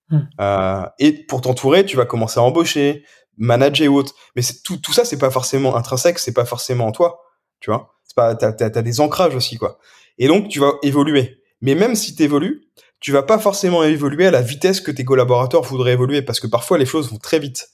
Hmm. 0.09 0.21
Euh, 0.39 0.85
et 0.99 1.13
pour 1.13 1.41
t'entourer, 1.41 1.85
tu 1.85 1.97
vas 1.97 2.05
commencer 2.05 2.39
à 2.39 2.43
embaucher, 2.43 3.03
manager 3.37 3.91
ou 3.91 3.97
autre. 3.97 4.13
Mais 4.35 4.41
tout, 4.63 4.77
tout 4.77 4.93
ça, 4.93 5.05
c'est 5.05 5.17
pas 5.17 5.31
forcément 5.31 5.75
intrinsèque, 5.75 6.19
c'est 6.19 6.33
pas 6.33 6.45
forcément 6.45 6.87
en 6.87 6.91
toi, 6.91 7.21
tu 7.59 7.69
vois. 7.69 7.95
C'est 8.03 8.15
pas, 8.15 8.35
t'as, 8.35 8.51
t'as, 8.53 8.81
des 8.81 8.99
ancrages 8.99 9.35
aussi, 9.35 9.57
quoi. 9.57 9.79
Et 10.17 10.27
donc, 10.27 10.47
tu 10.47 10.59
vas 10.59 10.73
évoluer. 10.83 11.41
Mais 11.61 11.75
même 11.75 11.95
si 11.95 12.15
tu 12.15 12.23
évolues, 12.23 12.61
tu 12.99 13.11
vas 13.11 13.23
pas 13.23 13.39
forcément 13.39 13.83
évoluer 13.83 14.27
à 14.27 14.31
la 14.31 14.41
vitesse 14.41 14.81
que 14.81 14.91
tes 14.91 15.03
collaborateurs 15.03 15.63
voudraient 15.63 15.93
évoluer 15.93 16.21
parce 16.21 16.39
que 16.39 16.47
parfois 16.47 16.77
les 16.77 16.85
choses 16.85 17.11
vont 17.11 17.17
très 17.17 17.39
vite. 17.39 17.69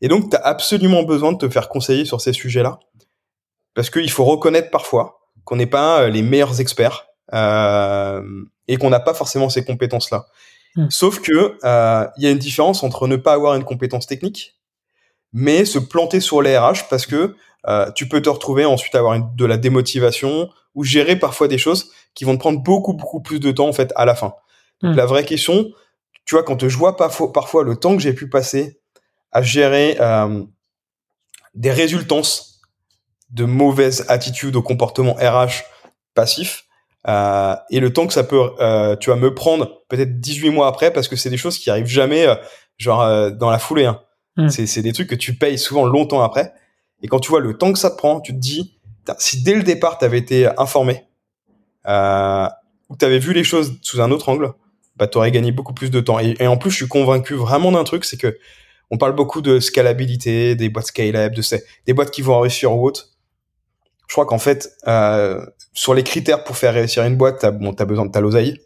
Et 0.00 0.08
donc, 0.08 0.30
tu 0.30 0.36
as 0.36 0.40
absolument 0.40 1.02
besoin 1.02 1.32
de 1.32 1.38
te 1.38 1.48
faire 1.48 1.68
conseiller 1.68 2.04
sur 2.04 2.20
ces 2.20 2.32
sujets-là 2.32 2.80
parce 3.74 3.90
qu'il 3.90 4.10
faut 4.10 4.24
reconnaître 4.24 4.70
parfois 4.70 5.20
qu'on 5.44 5.56
n'est 5.56 5.66
pas 5.66 6.02
euh, 6.02 6.08
les 6.08 6.22
meilleurs 6.22 6.60
experts 6.60 7.06
euh, 7.32 8.22
et 8.66 8.76
qu'on 8.76 8.90
n'a 8.90 9.00
pas 9.00 9.14
forcément 9.14 9.48
ces 9.48 9.64
compétences-là. 9.64 10.26
Hmm. 10.76 10.86
Sauf 10.90 11.20
que 11.20 11.58
euh, 11.64 12.06
il 12.16 12.24
y 12.24 12.26
a 12.26 12.30
une 12.30 12.38
différence 12.38 12.82
entre 12.82 13.06
ne 13.06 13.16
pas 13.16 13.32
avoir 13.32 13.54
une 13.54 13.64
compétence 13.64 14.06
technique, 14.06 14.56
mais 15.32 15.64
se 15.64 15.78
planter 15.78 16.20
sur 16.20 16.42
les 16.42 16.56
RH 16.56 16.88
parce 16.88 17.06
que 17.06 17.36
euh, 17.68 17.90
tu 17.92 18.08
peux 18.08 18.22
te 18.22 18.28
retrouver 18.28 18.64
ensuite 18.64 18.94
à 18.94 18.98
avoir 18.98 19.14
une, 19.14 19.28
de 19.36 19.44
la 19.44 19.56
démotivation 19.56 20.48
ou 20.74 20.84
gérer 20.84 21.16
parfois 21.16 21.48
des 21.48 21.58
choses 21.58 21.90
qui 22.14 22.24
vont 22.24 22.34
te 22.34 22.40
prendre 22.40 22.60
beaucoup 22.60 22.94
beaucoup 22.94 23.20
plus 23.20 23.38
de 23.38 23.50
temps 23.50 23.68
en 23.68 23.72
fait 23.72 23.92
à 23.96 24.04
la 24.04 24.14
fin. 24.14 24.34
Hmm. 24.82 24.92
La 24.92 25.06
vraie 25.06 25.24
question, 25.24 25.70
tu 26.24 26.34
vois, 26.34 26.42
quand 26.42 26.68
je 26.68 26.76
vois 26.76 26.96
parfois, 26.96 27.32
parfois 27.32 27.64
le 27.64 27.76
temps 27.76 27.96
que 27.96 28.02
j'ai 28.02 28.12
pu 28.12 28.28
passer 28.28 28.80
à 29.32 29.42
gérer 29.42 29.96
des 31.54 31.70
résultances 31.70 32.49
de 33.30 33.44
mauvaises 33.44 34.04
attitudes 34.08 34.56
au 34.56 34.62
comportement 34.62 35.14
RH 35.14 35.64
passif, 36.14 36.64
euh, 37.08 37.56
et 37.70 37.80
le 37.80 37.92
temps 37.92 38.06
que 38.06 38.12
ça 38.12 38.24
peut, 38.24 38.50
euh, 38.60 38.96
tu 38.96 39.10
vas 39.10 39.16
me 39.16 39.34
prendre 39.34 39.82
peut-être 39.88 40.20
18 40.20 40.50
mois 40.50 40.66
après, 40.68 40.92
parce 40.92 41.08
que 41.08 41.16
c'est 41.16 41.30
des 41.30 41.36
choses 41.36 41.58
qui 41.58 41.70
arrivent 41.70 41.86
jamais, 41.86 42.26
euh, 42.26 42.34
genre 42.76 43.30
dans 43.32 43.50
la 43.50 43.58
foulée. 43.58 43.86
Hein. 43.86 44.00
Hmm. 44.36 44.48
C'est 44.48 44.82
des 44.82 44.92
trucs 44.92 45.08
que 45.08 45.14
tu 45.14 45.34
payes 45.34 45.58
souvent 45.58 45.84
longtemps 45.84 46.22
après. 46.22 46.52
Et 47.02 47.08
quand 47.08 47.20
tu 47.20 47.30
vois 47.30 47.40
le 47.40 47.56
temps 47.56 47.72
que 47.72 47.78
ça 47.78 47.90
te 47.90 47.96
prend, 47.96 48.20
tu 48.20 48.32
te 48.32 48.38
dis, 48.38 48.78
si 49.18 49.42
dès 49.42 49.54
le 49.54 49.62
départ 49.62 49.98
tu 49.98 50.04
avais 50.04 50.18
été 50.18 50.48
informé, 50.58 51.04
ou 51.86 52.96
tu 52.96 53.04
avais 53.04 53.18
vu 53.18 53.32
les 53.32 53.44
choses 53.44 53.78
sous 53.82 54.00
un 54.00 54.10
autre 54.10 54.28
angle, 54.28 54.52
bah, 54.96 55.06
tu 55.06 55.16
aurais 55.18 55.30
gagné 55.30 55.52
beaucoup 55.52 55.72
plus 55.72 55.90
de 55.90 56.00
temps. 56.00 56.18
Et, 56.18 56.46
en 56.46 56.58
plus, 56.58 56.70
je 56.70 56.76
suis 56.76 56.88
convaincu 56.88 57.34
vraiment 57.34 57.72
d'un 57.72 57.84
truc, 57.84 58.04
c'est 58.04 58.18
que 58.18 58.38
on 58.90 58.98
parle 58.98 59.14
beaucoup 59.14 59.40
de 59.40 59.60
scalabilité, 59.60 60.56
des 60.56 60.68
boîtes 60.68 60.86
scale-up, 60.86 61.32
de 61.32 61.42
ces, 61.42 61.62
des 61.86 61.94
boîtes 61.94 62.10
qui 62.10 62.22
vont 62.22 62.40
réussir 62.40 62.72
ou 62.72 62.84
autre. 62.84 63.10
Je 64.10 64.14
crois 64.16 64.26
qu'en 64.26 64.40
fait, 64.40 64.76
euh, 64.88 65.46
sur 65.72 65.94
les 65.94 66.02
critères 66.02 66.42
pour 66.42 66.56
faire 66.56 66.74
réussir 66.74 67.04
une 67.04 67.16
boîte, 67.16 67.38
t'as 67.42 67.52
bon, 67.52 67.70
as 67.70 67.84
besoin 67.84 68.06
de 68.06 68.10
ta 68.10 68.20
l'oseille, 68.20 68.60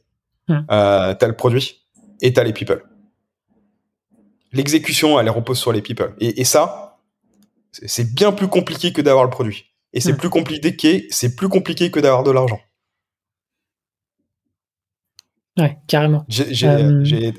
mmh. 0.48 0.54
euh, 0.70 1.12
t'as 1.12 1.26
le 1.26 1.36
produit 1.36 1.84
et 2.22 2.32
t'as 2.32 2.44
les 2.44 2.54
people. 2.54 2.82
L'exécution, 4.52 5.20
elle 5.20 5.28
repose 5.28 5.58
sur 5.58 5.70
les 5.70 5.82
people. 5.82 6.14
Et, 6.18 6.40
et 6.40 6.44
ça, 6.44 6.96
c'est 7.72 8.14
bien 8.14 8.32
plus 8.32 8.48
compliqué 8.48 8.94
que 8.94 9.02
d'avoir 9.02 9.22
le 9.22 9.28
produit. 9.28 9.66
Et 9.92 10.00
c'est 10.00 10.14
mmh. 10.14 10.16
plus 10.16 10.30
compliqué, 10.30 11.06
c'est 11.10 11.36
plus 11.36 11.50
compliqué 11.50 11.90
que 11.90 12.00
d'avoir 12.00 12.22
de 12.22 12.30
l'argent. 12.30 12.60
Ouais, 15.58 15.76
carrément. 15.86 16.24
J'ai 16.28 16.66
euh, 16.66 17.04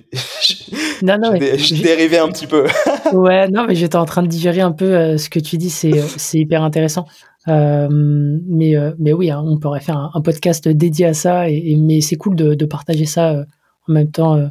dérivé 1.02 2.18
un 2.20 2.30
petit 2.30 2.48
peu. 2.48 2.66
ouais, 3.14 3.50
non, 3.50 3.66
mais 3.68 3.76
j'étais 3.76 3.98
en 3.98 4.06
train 4.06 4.22
de 4.22 4.28
digérer 4.28 4.62
un 4.62 4.72
peu 4.72 4.86
euh, 4.86 5.18
ce 5.18 5.30
que 5.30 5.40
tu 5.40 5.58
dis, 5.58 5.72
c'est 5.72 5.92
hyper 6.34 6.64
intéressant. 6.64 7.08
Euh, 7.48 7.88
mais, 7.90 8.76
mais 8.98 9.14
oui, 9.14 9.30
hein, 9.30 9.44
on 9.46 9.58
pourrait 9.58 9.82
faire 9.82 10.12
un, 10.14 10.22
podcast 10.22 10.68
dédié 10.68 11.08
à 11.08 11.14
ça, 11.14 11.50
et, 11.50 11.76
mais 11.76 12.02
c'est 12.02 12.16
cool 12.16 12.36
de, 12.36 12.54
de, 12.56 12.66
partager 12.66 13.06
ça 13.06 13.46
en 13.88 13.94
même 13.94 14.12
temps 14.12 14.50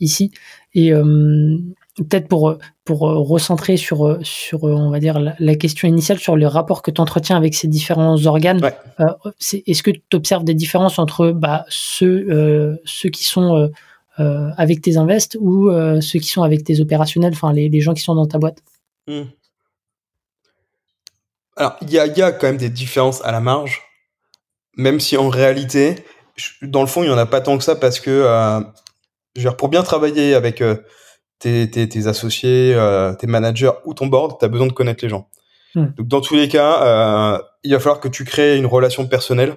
ici. 0.00 0.32
Et, 0.74 0.92
peut-être 2.04 2.28
pour, 2.28 2.56
pour 2.84 3.08
euh, 3.08 3.18
recentrer 3.18 3.76
sur, 3.76 4.06
euh, 4.06 4.18
sur, 4.22 4.64
euh, 4.64 4.72
on 4.72 4.90
va 4.90 5.00
dire, 5.00 5.18
la, 5.18 5.54
question 5.54 5.88
initiale, 5.88 6.18
sur 6.18 6.36
le 6.36 6.46
rapport 6.46 6.82
que 6.82 6.90
tu 6.90 7.00
entretiens 7.00 7.36
avec 7.36 7.54
ces 7.54 7.68
différents 7.68 8.24
organes, 8.26 8.60
est-ce 9.66 9.82
que 9.82 9.90
tu 9.90 10.16
observes 10.16 10.44
des 10.44 10.54
différences 10.54 10.98
entre 10.98 11.30
bah, 11.30 11.64
ceux, 11.68 12.78
ceux 12.84 13.10
qui 13.10 13.24
sont 13.24 13.70
avec 14.16 14.82
tes 14.82 14.96
invests 14.96 15.36
ou 15.40 15.70
ceux 16.00 16.18
qui 16.18 16.28
sont 16.28 16.42
avec 16.42 16.64
tes 16.64 16.80
opérationnels, 16.80 17.32
enfin 17.32 17.52
les, 17.52 17.68
les, 17.68 17.80
gens 17.80 17.94
qui 17.94 18.02
sont 18.02 18.14
dans 18.14 18.26
ta 18.26 18.38
boîte? 18.38 18.62
Hmm. 19.06 19.22
Alors, 21.60 21.76
il 21.82 21.90
y 21.90 21.98
a, 21.98 22.06
y 22.06 22.22
a, 22.22 22.32
quand 22.32 22.46
même 22.46 22.56
des 22.56 22.70
différences 22.70 23.22
à 23.22 23.32
la 23.32 23.40
marge, 23.40 23.82
même 24.76 24.98
si 24.98 25.16
en 25.16 25.28
réalité, 25.28 25.96
dans 26.62 26.80
le 26.80 26.86
fond, 26.86 27.02
il 27.02 27.08
n'y 27.08 27.14
en 27.14 27.18
a 27.18 27.26
pas 27.26 27.40
tant 27.40 27.58
que 27.58 27.64
ça 27.64 27.76
parce 27.76 28.00
que, 28.00 28.10
je 29.36 29.40
veux 29.40 29.50
dire, 29.50 29.56
pour 29.56 29.68
bien 29.68 29.82
travailler 29.82 30.34
avec 30.34 30.62
tes, 31.40 31.68
tes, 31.70 31.88
tes 31.88 32.06
associés, 32.06 32.72
euh, 32.76 33.14
tes 33.14 33.26
managers 33.26 33.72
ou 33.84 33.94
ton 33.94 34.06
board, 34.06 34.38
tu 34.38 34.44
as 34.44 34.48
besoin 34.48 34.68
de 34.68 34.72
connaître 34.72 35.04
les 35.04 35.08
gens. 35.08 35.28
Hmm. 35.74 35.86
Donc 35.96 36.06
dans 36.06 36.20
tous 36.20 36.36
les 36.36 36.48
cas, 36.48 36.82
euh, 36.82 37.42
il 37.64 37.72
va 37.72 37.80
falloir 37.80 37.98
que 37.98 38.08
tu 38.08 38.24
crées 38.24 38.56
une 38.56 38.66
relation 38.66 39.06
personnelle, 39.06 39.56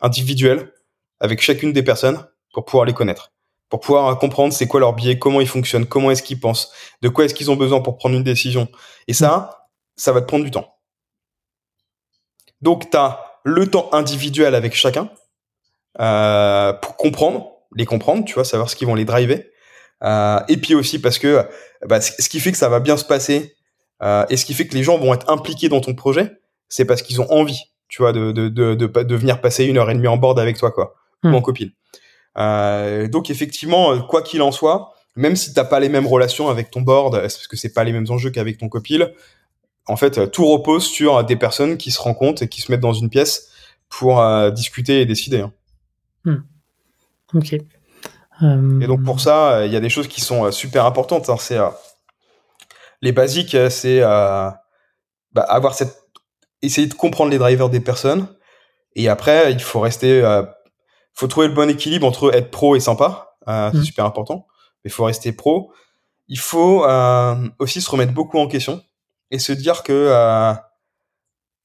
individuelle, 0.00 0.72
avec 1.18 1.40
chacune 1.40 1.72
des 1.72 1.82
personnes 1.82 2.24
pour 2.52 2.64
pouvoir 2.64 2.84
les 2.84 2.92
connaître, 2.92 3.32
pour 3.68 3.80
pouvoir 3.80 4.18
comprendre 4.18 4.52
c'est 4.52 4.66
quoi 4.66 4.80
leur 4.80 4.92
biais, 4.92 5.18
comment 5.18 5.40
ils 5.40 5.48
fonctionnent, 5.48 5.86
comment 5.86 6.10
est-ce 6.10 6.22
qu'ils 6.22 6.40
pensent, 6.40 6.70
de 7.00 7.08
quoi 7.08 7.24
est-ce 7.24 7.34
qu'ils 7.34 7.50
ont 7.50 7.56
besoin 7.56 7.80
pour 7.80 7.96
prendre 7.96 8.14
une 8.14 8.24
décision. 8.24 8.68
Et 9.08 9.14
ça, 9.14 9.68
ça 9.96 10.12
va 10.12 10.20
te 10.20 10.26
prendre 10.26 10.44
du 10.44 10.50
temps. 10.50 10.71
Donc 12.62 12.90
tu 12.90 12.96
as 12.96 13.20
le 13.44 13.66
temps 13.66 13.88
individuel 13.92 14.54
avec 14.54 14.74
chacun 14.74 15.10
euh, 16.00 16.72
pour 16.72 16.96
comprendre, 16.96 17.50
les 17.76 17.84
comprendre, 17.84 18.24
tu 18.24 18.34
vois, 18.34 18.44
savoir 18.44 18.70
ce 18.70 18.76
qui 18.76 18.84
vont 18.84 18.94
les 18.94 19.04
driver. 19.04 19.44
Euh, 20.04 20.40
et 20.48 20.56
puis 20.56 20.74
aussi 20.74 21.00
parce 21.00 21.18
que 21.18 21.46
bah, 21.86 22.00
ce 22.00 22.28
qui 22.28 22.40
fait 22.40 22.50
que 22.50 22.58
ça 22.58 22.68
va 22.68 22.80
bien 22.80 22.96
se 22.96 23.04
passer 23.04 23.54
euh, 24.02 24.24
et 24.30 24.36
ce 24.36 24.44
qui 24.44 24.54
fait 24.54 24.66
que 24.66 24.74
les 24.74 24.82
gens 24.82 24.98
vont 24.98 25.14
être 25.14 25.30
impliqués 25.30 25.68
dans 25.68 25.80
ton 25.80 25.94
projet, 25.94 26.32
c'est 26.68 26.84
parce 26.84 27.02
qu'ils 27.02 27.20
ont 27.20 27.30
envie, 27.30 27.60
tu 27.88 28.02
vois, 28.02 28.12
de, 28.12 28.32
de, 28.32 28.48
de, 28.48 28.74
de, 28.74 29.16
venir 29.16 29.40
passer 29.40 29.64
une 29.64 29.78
heure 29.78 29.90
et 29.90 29.94
demie 29.94 30.08
en 30.08 30.16
board 30.16 30.40
avec 30.40 30.56
toi, 30.56 30.72
quoi, 30.72 30.94
ou 31.22 31.28
hmm. 31.28 31.34
en 31.34 31.40
copine. 31.40 31.70
Euh, 32.38 33.06
donc 33.08 33.30
effectivement, 33.30 34.00
quoi 34.02 34.22
qu'il 34.22 34.42
en 34.42 34.50
soit, 34.50 34.92
même 35.14 35.36
si 35.36 35.52
t'as 35.52 35.64
pas 35.64 35.78
les 35.78 35.88
mêmes 35.88 36.06
relations 36.06 36.48
avec 36.48 36.70
ton 36.70 36.80
board, 36.80 37.20
parce 37.20 37.46
que 37.46 37.56
c'est 37.56 37.72
pas 37.72 37.84
les 37.84 37.92
mêmes 37.92 38.06
enjeux 38.08 38.30
qu'avec 38.30 38.58
ton 38.58 38.68
copil, 38.68 39.12
en 39.86 39.96
fait, 39.96 40.30
tout 40.30 40.46
repose 40.46 40.84
sur 40.86 41.24
des 41.24 41.36
personnes 41.36 41.76
qui 41.76 41.90
se 41.90 42.00
rencontrent 42.00 42.42
et 42.42 42.48
qui 42.48 42.60
se 42.60 42.70
mettent 42.70 42.80
dans 42.80 42.92
une 42.92 43.10
pièce 43.10 43.50
pour 43.88 44.20
euh, 44.20 44.50
discuter 44.50 45.00
et 45.00 45.06
décider. 45.06 45.40
Hein. 45.40 45.52
Hmm. 46.24 46.42
Ok. 47.34 47.56
Et 48.42 48.86
donc 48.86 49.04
pour 49.04 49.20
ça, 49.20 49.52
euh, 49.52 49.66
il 49.66 49.72
y 49.72 49.76
a 49.76 49.80
des 49.80 49.88
choses 49.88 50.08
qui 50.08 50.20
sont 50.20 50.46
euh, 50.46 50.50
super 50.50 50.84
importantes. 50.84 51.28
Hein. 51.28 51.36
C'est 51.38 51.58
euh, 51.58 51.68
les 53.00 53.12
basiques, 53.12 53.56
c'est 53.70 54.00
bah, 54.00 55.42
avoir 55.48 55.74
cette 55.74 55.96
essayer 56.60 56.86
de 56.86 56.94
comprendre 56.94 57.30
les 57.30 57.38
drivers 57.38 57.68
des 57.68 57.80
personnes. 57.80 58.28
Et 58.94 59.08
après, 59.08 59.52
il 59.52 59.60
faut 59.60 59.80
rester, 59.80 60.18
il 60.18 60.46
faut 61.14 61.26
trouver 61.26 61.48
le 61.48 61.54
bon 61.54 61.68
équilibre 61.68 62.06
entre 62.06 62.32
être 62.34 62.50
pro 62.52 62.76
et 62.76 62.80
sympa. 62.80 63.36
c'est 63.46 63.78
mm. 63.78 63.82
super 63.82 64.04
important. 64.04 64.46
Mais 64.84 64.90
il 64.90 64.92
faut 64.92 65.04
rester 65.04 65.32
pro. 65.32 65.72
Il 66.28 66.38
faut 66.38 66.86
aussi 67.58 67.80
se 67.80 67.90
remettre 67.90 68.12
beaucoup 68.12 68.38
en 68.38 68.46
question 68.46 68.80
et 69.32 69.40
se 69.40 69.52
dire 69.52 69.82
que 69.82 70.54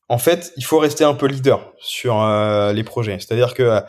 en 0.10 0.17
fait, 0.17 0.53
il 0.58 0.65
faut 0.65 0.80
rester 0.80 1.03
un 1.03 1.13
peu 1.13 1.27
leader 1.27 1.73
sur 1.77 2.25
les 2.73 2.84
projets. 2.84 3.19
C'est-à-dire 3.19 3.53
que 3.53 3.82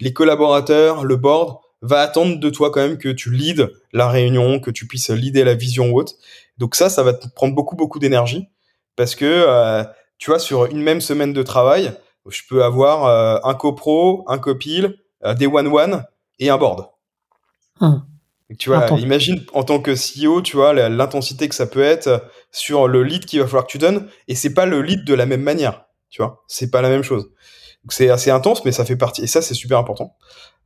les 0.00 0.12
collaborateurs, 0.14 1.04
le 1.04 1.16
board, 1.16 1.58
va 1.82 2.00
attendre 2.00 2.40
de 2.40 2.50
toi 2.50 2.70
quand 2.70 2.80
même 2.80 2.96
que 2.96 3.10
tu 3.10 3.30
leads 3.30 3.68
la 3.92 4.08
réunion, 4.08 4.58
que 4.58 4.70
tu 4.70 4.86
puisses 4.86 5.10
leader 5.10 5.44
la 5.44 5.54
vision 5.54 5.90
ou 5.90 5.98
autre. 6.00 6.14
Donc 6.56 6.74
ça, 6.74 6.88
ça 6.88 7.02
va 7.02 7.12
te 7.12 7.28
prendre 7.28 7.54
beaucoup, 7.54 7.76
beaucoup 7.76 7.98
d'énergie 7.98 8.48
parce 8.96 9.14
que, 9.14 9.24
euh, 9.24 9.84
tu 10.18 10.30
vois, 10.30 10.38
sur 10.38 10.66
une 10.66 10.80
même 10.80 11.00
semaine 11.00 11.32
de 11.32 11.42
travail, 11.42 11.92
je 12.28 12.42
peux 12.48 12.64
avoir 12.64 13.04
euh, 13.04 13.38
un 13.44 13.54
copro, 13.54 14.24
un 14.28 14.38
copil, 14.38 14.96
euh, 15.24 15.34
des 15.34 15.46
one-one 15.46 16.04
et 16.38 16.48
un 16.48 16.56
board. 16.56 16.88
Hum. 17.80 18.04
Tu 18.58 18.68
vois, 18.68 18.86
imagine 18.98 19.44
en 19.52 19.64
tant 19.64 19.80
que 19.80 19.92
CEO, 19.92 20.42
tu 20.42 20.56
vois, 20.56 20.72
l'intensité 20.88 21.48
que 21.48 21.54
ça 21.54 21.66
peut 21.66 21.82
être 21.82 22.22
sur 22.54 22.86
le 22.88 23.02
lead 23.02 23.26
qu'il 23.26 23.40
va 23.40 23.46
falloir 23.46 23.66
que 23.66 23.72
tu 23.72 23.78
donnes 23.78 24.08
et 24.28 24.34
c'est 24.34 24.54
pas 24.54 24.64
le 24.64 24.80
lead 24.80 25.04
de 25.04 25.12
la 25.12 25.26
même 25.26 25.42
manière, 25.42 25.86
tu 26.08 26.22
vois, 26.22 26.44
c'est 26.46 26.70
pas 26.70 26.80
la 26.80 26.88
même 26.88 27.02
chose. 27.02 27.30
C'est 27.90 28.08
assez 28.08 28.30
intense, 28.30 28.64
mais 28.64 28.72
ça 28.72 28.84
fait 28.84 28.96
partie 28.96 29.24
et 29.24 29.26
ça 29.26 29.42
c'est 29.42 29.54
super 29.54 29.78
important. 29.78 30.16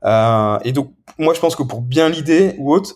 Euh, 0.05 0.59
et 0.65 0.73
donc, 0.73 0.93
moi, 1.19 1.35
je 1.35 1.41
pense 1.41 1.57
que 1.57 1.65
pour 1.65 1.81
bien 1.81 2.09
l'idée 2.09 2.55
ou 2.59 2.73
autre, 2.73 2.95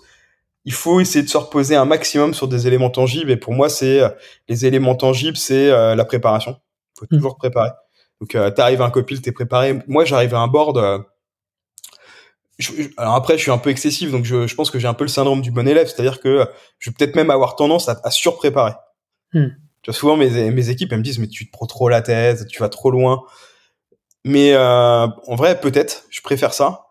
il 0.65 0.73
faut 0.73 1.01
essayer 1.01 1.25
de 1.25 1.29
se 1.29 1.39
reposer 1.39 1.75
un 1.75 1.85
maximum 1.85 2.35
sur 2.35 2.49
des 2.49 2.67
éléments 2.67 2.91
tangibles. 2.91 3.31
Et 3.31 3.37
pour 3.37 3.53
moi, 3.53 3.69
c'est 3.69 4.01
euh, 4.01 4.09
les 4.49 4.67
éléments 4.67 4.95
tangibles, 4.95 5.37
c'est 5.37 5.71
euh, 5.71 5.95
la 5.95 6.05
préparation. 6.05 6.57
Il 6.97 7.01
faut 7.01 7.07
mm. 7.07 7.17
toujours 7.17 7.37
préparer. 7.37 7.71
Donc, 8.21 8.35
euh, 8.35 8.51
t'arrives 8.51 8.83
à 8.83 8.85
un 8.85 8.91
copil, 8.91 9.21
t'es 9.21 9.33
préparé. 9.33 9.81
Moi, 9.89 10.05
j'arrive 10.05 10.35
à 10.35 10.39
un 10.39 10.49
board. 10.49 11.05
Alors 12.97 13.15
après, 13.15 13.37
je 13.37 13.43
suis 13.43 13.51
un 13.51 13.59
peu 13.59 13.71
excessif, 13.71 14.11
donc 14.11 14.25
je, 14.25 14.47
je 14.47 14.55
pense 14.55 14.71
que 14.71 14.79
j'ai 14.79 14.89
un 14.89 14.95
peu 14.95 15.05
le 15.05 15.09
syndrome 15.09 15.41
du 15.41 15.51
bon 15.51 15.67
élève, 15.67 15.87
c'est-à-dire 15.89 16.21
que 16.21 16.47
je 16.79 16.91
vais 16.91 16.95
peut-être 16.95 17.17
même 17.17 17.31
avoir 17.31 17.57
tendance 17.57 17.89
à, 17.89 18.01
à 18.05 18.11
surpréparer. 18.11 18.75
Hmm. 19.33 19.49
Tu 19.83 19.91
vois, 19.91 19.95
souvent 19.95 20.17
mes, 20.17 20.51
mes 20.51 20.69
équipes 20.69 20.93
elles 20.93 20.99
me 20.99 21.03
disent 21.03 21.19
mais 21.19 21.29
tu 21.29 21.47
te 21.47 21.51
prends 21.51 21.67
trop 21.67 21.89
la 21.89 22.03
tête, 22.03 22.47
tu 22.47 22.61
vas 22.61 22.69
trop 22.69 22.91
loin. 22.91 23.23
Mais 24.25 24.53
euh, 24.53 25.07
en 25.27 25.35
vrai, 25.35 25.61
peut-être, 25.61 26.05
je 26.11 26.21
préfère 26.21 26.55
ça. 26.55 26.87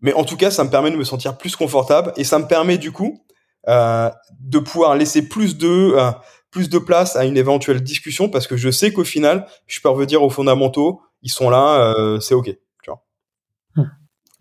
Mais 0.00 0.12
en 0.12 0.24
tout 0.24 0.36
cas, 0.36 0.50
ça 0.50 0.64
me 0.64 0.70
permet 0.70 0.90
de 0.90 0.96
me 0.96 1.04
sentir 1.04 1.38
plus 1.38 1.56
confortable 1.56 2.12
et 2.16 2.24
ça 2.24 2.38
me 2.38 2.46
permet 2.46 2.78
du 2.78 2.92
coup 2.92 3.24
euh, 3.68 4.10
de 4.40 4.58
pouvoir 4.58 4.96
laisser 4.96 5.28
plus 5.28 5.56
de 5.56 5.94
euh, 5.96 6.10
plus 6.50 6.68
de 6.68 6.78
place 6.78 7.16
à 7.16 7.24
une 7.24 7.36
éventuelle 7.36 7.82
discussion 7.82 8.28
parce 8.28 8.46
que 8.46 8.56
je 8.56 8.70
sais 8.70 8.92
qu'au 8.92 9.04
final, 9.04 9.46
je 9.66 9.80
peux 9.80 9.88
revenir 9.88 10.22
aux 10.22 10.30
fondamentaux, 10.30 11.00
ils 11.22 11.30
sont 11.30 11.50
là, 11.50 11.94
euh, 11.98 12.20
c'est 12.20 12.34
ok. 12.34 12.54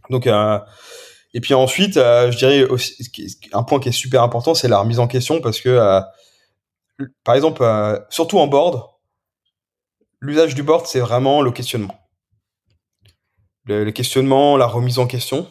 Donc 0.09 0.27
euh, 0.27 0.59
et 1.33 1.41
puis 1.41 1.53
ensuite, 1.53 1.97
euh, 1.97 2.31
je 2.31 2.37
dirais 2.37 2.67
un 3.53 3.63
point 3.63 3.79
qui 3.79 3.89
est 3.89 3.93
super 3.93 4.23
important, 4.23 4.53
c'est 4.55 4.67
la 4.67 4.79
remise 4.79 4.99
en 4.99 5.07
question 5.07 5.41
parce 5.41 5.59
que 5.59 6.01
par 7.23 7.35
exemple, 7.35 7.63
surtout 8.09 8.39
en 8.39 8.47
board, 8.47 8.95
l'usage 10.21 10.55
du 10.55 10.63
board, 10.63 10.85
c'est 10.87 10.99
vraiment 10.99 11.41
le 11.41 11.51
questionnement. 11.51 11.95
Le, 13.65 13.89
questionnement, 13.91 14.57
la 14.57 14.67
remise 14.67 14.99
en 14.99 15.07
question. 15.07 15.47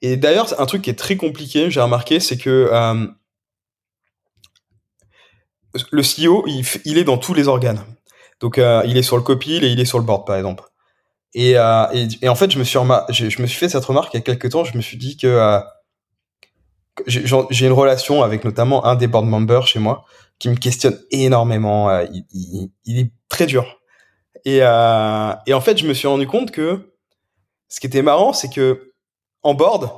Et 0.00 0.16
d'ailleurs, 0.16 0.60
un 0.60 0.66
truc 0.66 0.82
qui 0.82 0.90
est 0.90 0.98
très 0.98 1.16
compliqué, 1.16 1.70
j'ai 1.70 1.80
remarqué, 1.80 2.20
c'est 2.20 2.38
que 2.38 2.68
euh, 2.72 3.06
le 5.90 6.02
CEO, 6.02 6.44
il, 6.46 6.64
il, 6.84 6.98
est 6.98 7.04
dans 7.04 7.18
tous 7.18 7.34
les 7.34 7.48
organes. 7.48 7.84
Donc, 8.40 8.58
euh, 8.58 8.82
il 8.86 8.96
est 8.96 9.02
sur 9.02 9.16
le 9.16 9.22
copil 9.22 9.64
et 9.64 9.68
il 9.68 9.80
est 9.80 9.84
sur 9.84 9.98
le 9.98 10.04
board, 10.04 10.24
par 10.24 10.36
exemple. 10.36 10.64
Et, 11.34 11.58
euh, 11.58 11.86
et, 11.92 12.08
et 12.22 12.28
en 12.28 12.34
fait, 12.34 12.50
je 12.50 12.58
me, 12.58 12.64
suis 12.64 12.78
je, 13.10 13.42
me 13.42 13.46
suis 13.46 13.58
fait 13.58 13.68
cette 13.68 13.84
remarque 13.84 14.14
il 14.14 14.16
y 14.16 14.20
a 14.20 14.22
quelques 14.22 14.50
temps. 14.50 14.64
Je 14.64 14.76
me 14.76 14.82
suis 14.82 14.96
dit 14.96 15.16
que 15.16 15.26
euh, 15.26 15.60
j'ai 17.06 17.66
une 17.66 17.72
relation 17.72 18.22
avec 18.22 18.44
notamment 18.44 18.84
un 18.86 18.96
des 18.96 19.06
board 19.06 19.26
members 19.26 19.66
chez 19.66 19.78
moi 19.78 20.04
qui 20.38 20.48
me 20.48 20.56
questionne 20.56 20.98
énormément. 21.10 21.90
Euh, 21.90 22.06
il, 22.12 22.24
il, 22.32 22.70
il, 22.84 22.98
est 22.98 23.12
très 23.28 23.46
dur. 23.46 23.80
Et, 24.44 24.60
euh, 24.62 25.32
et 25.46 25.54
en 25.54 25.60
fait, 25.60 25.78
je 25.78 25.86
me 25.86 25.94
suis 25.94 26.08
rendu 26.08 26.26
compte 26.26 26.50
que 26.50 26.94
ce 27.68 27.80
qui 27.80 27.86
était 27.86 28.02
marrant, 28.02 28.32
c'est 28.32 28.48
que 28.48 28.92
en 29.42 29.54
board, 29.54 29.90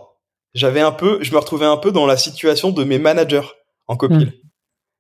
j'avais 0.55 0.81
un 0.81 0.93
peu, 0.93 1.19
je 1.23 1.33
me 1.33 1.39
retrouvais 1.39 1.67
un 1.67 1.77
peu 1.77 1.93
dans 1.93 2.07
la 2.07 2.17
situation 2.17 2.71
de 2.71 2.85
mes 2.85 2.99
managers 2.99 3.49
en 3.87 3.97
copil. 3.97 4.27
Hmm. 4.27 4.49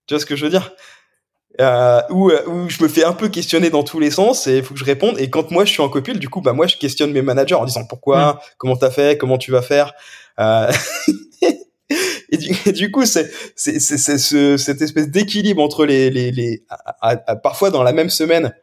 Tu 0.07 0.15
vois 0.15 0.21
ce 0.21 0.27
que 0.27 0.37
je 0.37 0.45
veux 0.45 0.51
dire? 0.51 0.73
Euh, 1.61 2.01
où, 2.11 2.31
euh, 2.31 2.47
où, 2.47 2.69
je 2.69 2.83
me 2.83 2.89
fais 2.89 3.05
un 3.05 3.13
peu 3.13 3.29
questionner 3.29 3.71
dans 3.71 3.83
tous 3.83 3.99
les 3.99 4.11
sens 4.11 4.47
et 4.47 4.59
il 4.59 4.63
faut 4.63 4.75
que 4.75 4.81
je 4.81 4.85
réponde. 4.85 5.19
Et 5.19 5.31
quand 5.31 5.51
moi 5.51 5.65
je 5.65 5.73
suis 5.73 5.83
en 5.83 5.89
copil, 5.89 6.19
du 6.19 6.29
coup, 6.29 6.41
bah 6.41 6.53
moi 6.53 6.67
je 6.67 6.77
questionne 6.77 7.13
mes 7.13 7.23
managers 7.23 7.55
en 7.55 7.65
disant 7.65 7.85
pourquoi, 7.87 8.41
comment 8.59 8.77
t'as 8.77 8.91
fait, 8.91 9.19
comment 9.19 9.39
tu 9.39 9.51
vas 9.51 9.63
faire? 9.63 9.93
Euh... 10.39 10.71
et, 12.31 12.37
du, 12.37 12.73
du, 12.73 12.91
coup, 12.91 13.05
c'est 13.05 13.31
c'est 13.57 13.79
ce, 13.81 14.57
cette 14.57 14.81
espèce 14.81 15.09
d'équilibre 15.09 15.63
entre 15.63 15.85
les 15.85 16.11
les, 16.11 16.31
les 16.31 16.65
parfois 17.43 17.71
dans 17.71 17.83
la 17.83 17.93
même 17.93 18.11
semaine, 18.11 18.55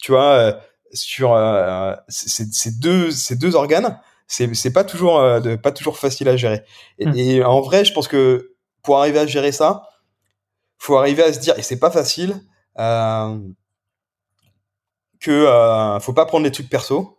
tu 0.00 0.12
vois, 0.12 0.32
euh, 0.32 0.52
sur 0.92 1.34
euh, 1.34 1.94
ces 2.08 2.78
deux 2.78 3.10
ces 3.10 3.36
deux 3.36 3.56
organes 3.56 3.98
c'est 4.32 4.54
c'est 4.54 4.72
pas 4.72 4.84
toujours 4.84 5.20
euh, 5.20 5.40
de, 5.40 5.56
pas 5.56 5.72
toujours 5.72 5.98
facile 5.98 6.28
à 6.28 6.36
gérer. 6.36 6.62
Et, 6.98 7.06
hmm. 7.06 7.16
et, 7.16 7.44
en 7.44 7.60
vrai, 7.60 7.84
je 7.84 7.92
pense 7.92 8.08
que 8.08 8.54
pour 8.82 8.98
arriver 8.98 9.18
à 9.18 9.26
gérer 9.26 9.52
ça, 9.52 9.82
faut 10.82 10.96
arriver 10.96 11.22
à 11.22 11.32
se 11.32 11.38
dire 11.38 11.58
et 11.58 11.62
c'est 11.62 11.78
pas 11.78 11.90
facile 11.90 12.40
euh, 12.78 13.38
que 15.20 15.30
euh, 15.30 16.00
faut 16.00 16.12
pas 16.12 16.26
prendre 16.26 16.44
des 16.44 16.50
trucs 16.50 16.68
perso 16.68 17.18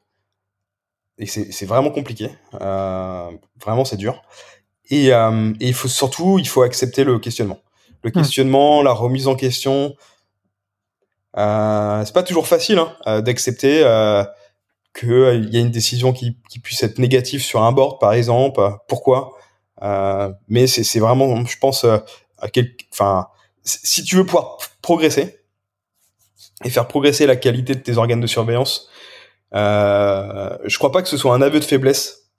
et 1.19 1.27
c'est 1.27 1.65
vraiment 1.65 1.91
compliqué. 1.91 2.31
Euh, 2.59 3.29
vraiment, 3.61 3.85
c'est 3.85 3.97
dur. 3.97 4.23
Et, 4.89 5.13
euh, 5.13 5.53
et 5.59 5.67
il 5.67 5.73
faut 5.75 5.87
surtout 5.87 6.39
il 6.39 6.47
faut 6.47 6.63
accepter 6.63 7.03
le 7.03 7.19
questionnement, 7.19 7.59
le 8.01 8.09
hmm. 8.09 8.13
questionnement, 8.13 8.81
la 8.81 8.93
remise 8.93 9.27
en 9.27 9.35
question. 9.35 9.95
C'est 11.35 12.13
pas 12.13 12.23
toujours 12.25 12.47
facile 12.47 12.79
hein, 13.05 13.21
d'accepter 13.21 13.83
qu'il 14.93 15.11
euh, 15.11 15.47
y 15.51 15.57
a 15.57 15.59
une 15.59 15.71
décision 15.71 16.13
qui, 16.13 16.37
qui, 16.49 16.59
puisse 16.59 16.83
être 16.83 16.99
négative 16.99 17.41
sur 17.41 17.63
un 17.63 17.71
board, 17.71 17.99
par 17.99 18.13
exemple. 18.13 18.61
Pourquoi? 18.87 19.31
Euh, 19.81 20.31
Mais 20.47 20.67
c'est 20.67 20.99
vraiment, 20.99 21.43
je 21.45 21.57
pense, 21.57 21.83
euh, 21.83 21.97
à 22.37 22.49
quel, 22.49 22.75
enfin, 22.91 23.27
si 23.63 24.03
tu 24.03 24.15
veux 24.15 24.25
pouvoir 24.25 24.57
progresser 24.81 25.39
et 26.63 26.69
faire 26.69 26.87
progresser 26.87 27.25
la 27.25 27.35
qualité 27.35 27.75
de 27.75 27.79
tes 27.79 27.97
organes 27.97 28.21
de 28.21 28.27
surveillance, 28.27 28.89
euh, 29.53 30.57
je 30.65 30.77
crois 30.77 30.91
pas 30.91 31.01
que 31.01 31.07
ce 31.07 31.17
soit 31.17 31.33
un 31.33 31.41
aveu 31.41 31.59
de 31.59 31.65
faiblesse 31.65 32.31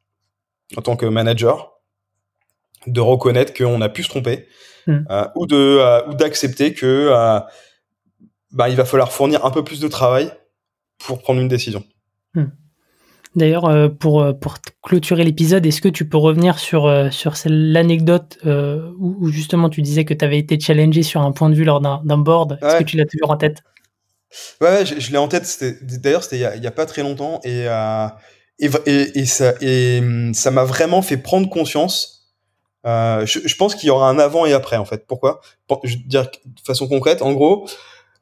en 0.77 0.83
tant 0.83 0.97
que 0.97 1.07
manager 1.07 1.73
de 2.87 3.01
reconnaître 3.01 3.55
qu'on 3.55 3.81
a 3.81 3.89
pu 3.89 4.03
se 4.03 4.09
tromper 4.09 4.47
hmm. 4.87 5.05
euh, 5.11 5.27
ou 5.37 5.47
de 5.47 5.57
euh, 5.57 6.07
ou 6.09 6.15
d'accepter 6.15 6.75
que 6.75 7.11
bah, 8.51 8.69
il 8.69 8.77
va 8.77 8.85
falloir 8.85 9.13
fournir 9.13 9.45
un 9.45 9.51
peu 9.51 9.65
plus 9.65 9.81
de 9.81 9.89
travail 9.89 10.33
pour 10.99 11.21
prendre 11.21 11.41
une 11.41 11.49
décision. 11.49 11.85
D'ailleurs, 13.37 13.65
euh, 13.65 13.89
pour, 13.89 14.23
euh, 14.23 14.33
pour 14.33 14.57
clôturer 14.83 15.25
l'épisode, 15.25 15.67
est-ce 15.67 15.81
que 15.81 15.89
tu 15.89 16.09
peux 16.09 16.17
revenir 16.17 16.59
sur, 16.59 16.87
euh, 16.87 17.11
sur 17.11 17.35
l'anecdote 17.47 18.39
où, 18.45 19.29
justement 19.29 19.69
tu 19.69 19.83
disais 19.83 20.05
que 20.05 20.15
tu 20.15 20.25
avais 20.25 20.39
été 20.39 20.59
challengé 20.61 21.03
sur 21.03 21.21
un 21.21 21.33
point 21.33 21.51
de 21.51 21.55
vue 21.55 21.65
lors 21.65 21.81
d'un 21.81 22.19
board? 22.19 22.59
Est-ce 22.63 22.79
que 22.79 22.85
tu 22.85 22.97
l'as 22.97 23.07
toujours 23.07 23.31
en 23.31 23.37
tête? 23.37 23.63
Ouais, 24.61 24.85
je, 24.85 25.11
l'ai 25.11 25.19
en 25.19 25.29
tête. 25.29 25.65
D'ailleurs, 26.01 26.23
c'était 26.23 26.39
il 26.57 26.61
n'y 26.61 26.67
a, 26.67 26.71
pas 26.73 26.87
très 26.87 27.03
longtemps 27.03 27.41
et, 27.45 27.67
et, 28.59 28.71
et, 28.87 29.27
ça 29.27 29.55
et 29.61 29.99
hum, 30.01 30.35
ça 30.35 30.51
m'a 30.51 30.65
vraiment 30.65 31.03
fait 31.03 31.17
prendre 31.17 31.49
conscience. 31.49 32.33
Je, 32.85 33.41
je, 33.45 33.57
pense 33.57 33.75
qu'il 33.75 33.89
y 33.89 33.91
aura 33.91 34.09
un 34.09 34.19
avant 34.19 34.47
et 34.47 34.53
après 34.53 34.77
en 34.77 34.85
fait. 34.85 35.07
Pourquoi? 35.07 35.41
Je 35.83 35.97
veux 35.97 36.03
dire 36.05 36.23
de 36.45 36.61
façon 36.65 36.87
concrète. 36.87 37.23
En 37.23 37.33
gros, 37.33 37.69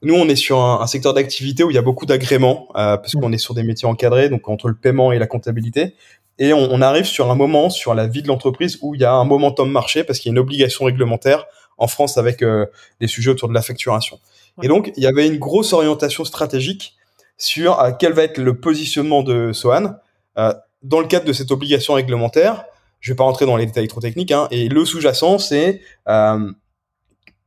nous, 0.03 0.15
on 0.15 0.29
est 0.29 0.37
sur 0.37 0.61
un, 0.61 0.87
secteur 0.87 1.15
d'activité 1.15 1.65
où 1.65 1.71
il 1.71 1.75
y 1.75 1.79
a 1.79 1.83
beaucoup 1.83 2.07
d'agréments, 2.07 2.69
euh, 2.77 2.97
parce 2.97 3.13
qu'on 3.13 3.33
est 3.33 3.39
sur 3.39 3.55
des 3.55 3.63
métiers 3.63 3.89
encadrés, 3.89 4.29
donc 4.29 4.49
entre 4.49 4.69
le 4.69 4.75
paiement 4.75 5.13
et 5.13 5.19
la 5.19 5.27
comptabilité. 5.27 5.95
Et 6.39 6.53
on, 6.53 6.73
on 6.73 6.81
arrive 6.83 7.05
sur 7.05 7.31
un 7.31 7.35
moment, 7.35 7.71
sur 7.71 7.95
la 7.95 8.07
vie 8.07 8.23
de 8.23 8.29
l'entreprise, 8.29 8.79
où 8.83 8.95
il 8.95 9.01
y 9.01 9.05
a 9.05 9.13
un 9.13 9.25
momentum 9.25 9.71
marché, 9.71 10.05
parce 10.05 10.19
qu'il 10.19 10.31
y 10.31 10.33
a 10.33 10.35
une 10.35 10.39
obligation 10.39 10.85
réglementaire 10.85 11.45
en 11.79 11.87
France 11.87 12.19
avec 12.19 12.43
euh, 12.43 12.67
des 13.01 13.07
sujets 13.07 13.31
autour 13.31 13.49
de 13.49 13.55
la 13.55 13.63
facturation. 13.63 14.19
Et 14.63 14.69
donc, 14.69 14.93
il 14.97 15.03
y 15.03 15.07
avait 15.07 15.27
une 15.27 15.39
grosse 15.39 15.73
orientation 15.73 16.25
stratégique 16.25 16.95
sur 17.39 17.81
euh, 17.81 17.91
quel 17.99 18.13
va 18.13 18.23
être 18.23 18.39
le 18.39 18.61
positionnement 18.61 19.23
de 19.23 19.53
Sohan 19.53 19.95
euh, 20.39 20.53
dans 20.83 21.01
le 21.01 21.07
cadre 21.07 21.25
de 21.25 21.33
cette 21.33 21.51
obligation 21.51 21.95
réglementaire. 21.95 22.65
Je 23.01 23.13
vais 23.13 23.17
pas 23.17 23.25
rentrer 23.25 23.47
dans 23.47 23.57
les 23.57 23.67
détails 23.67 23.89
trop 23.89 24.01
techniques, 24.01 24.31
hein, 24.31 24.47
et 24.51 24.69
le 24.69 24.85
sous-jacent, 24.85 25.39
c'est 25.39 25.81
euh, 26.09 26.53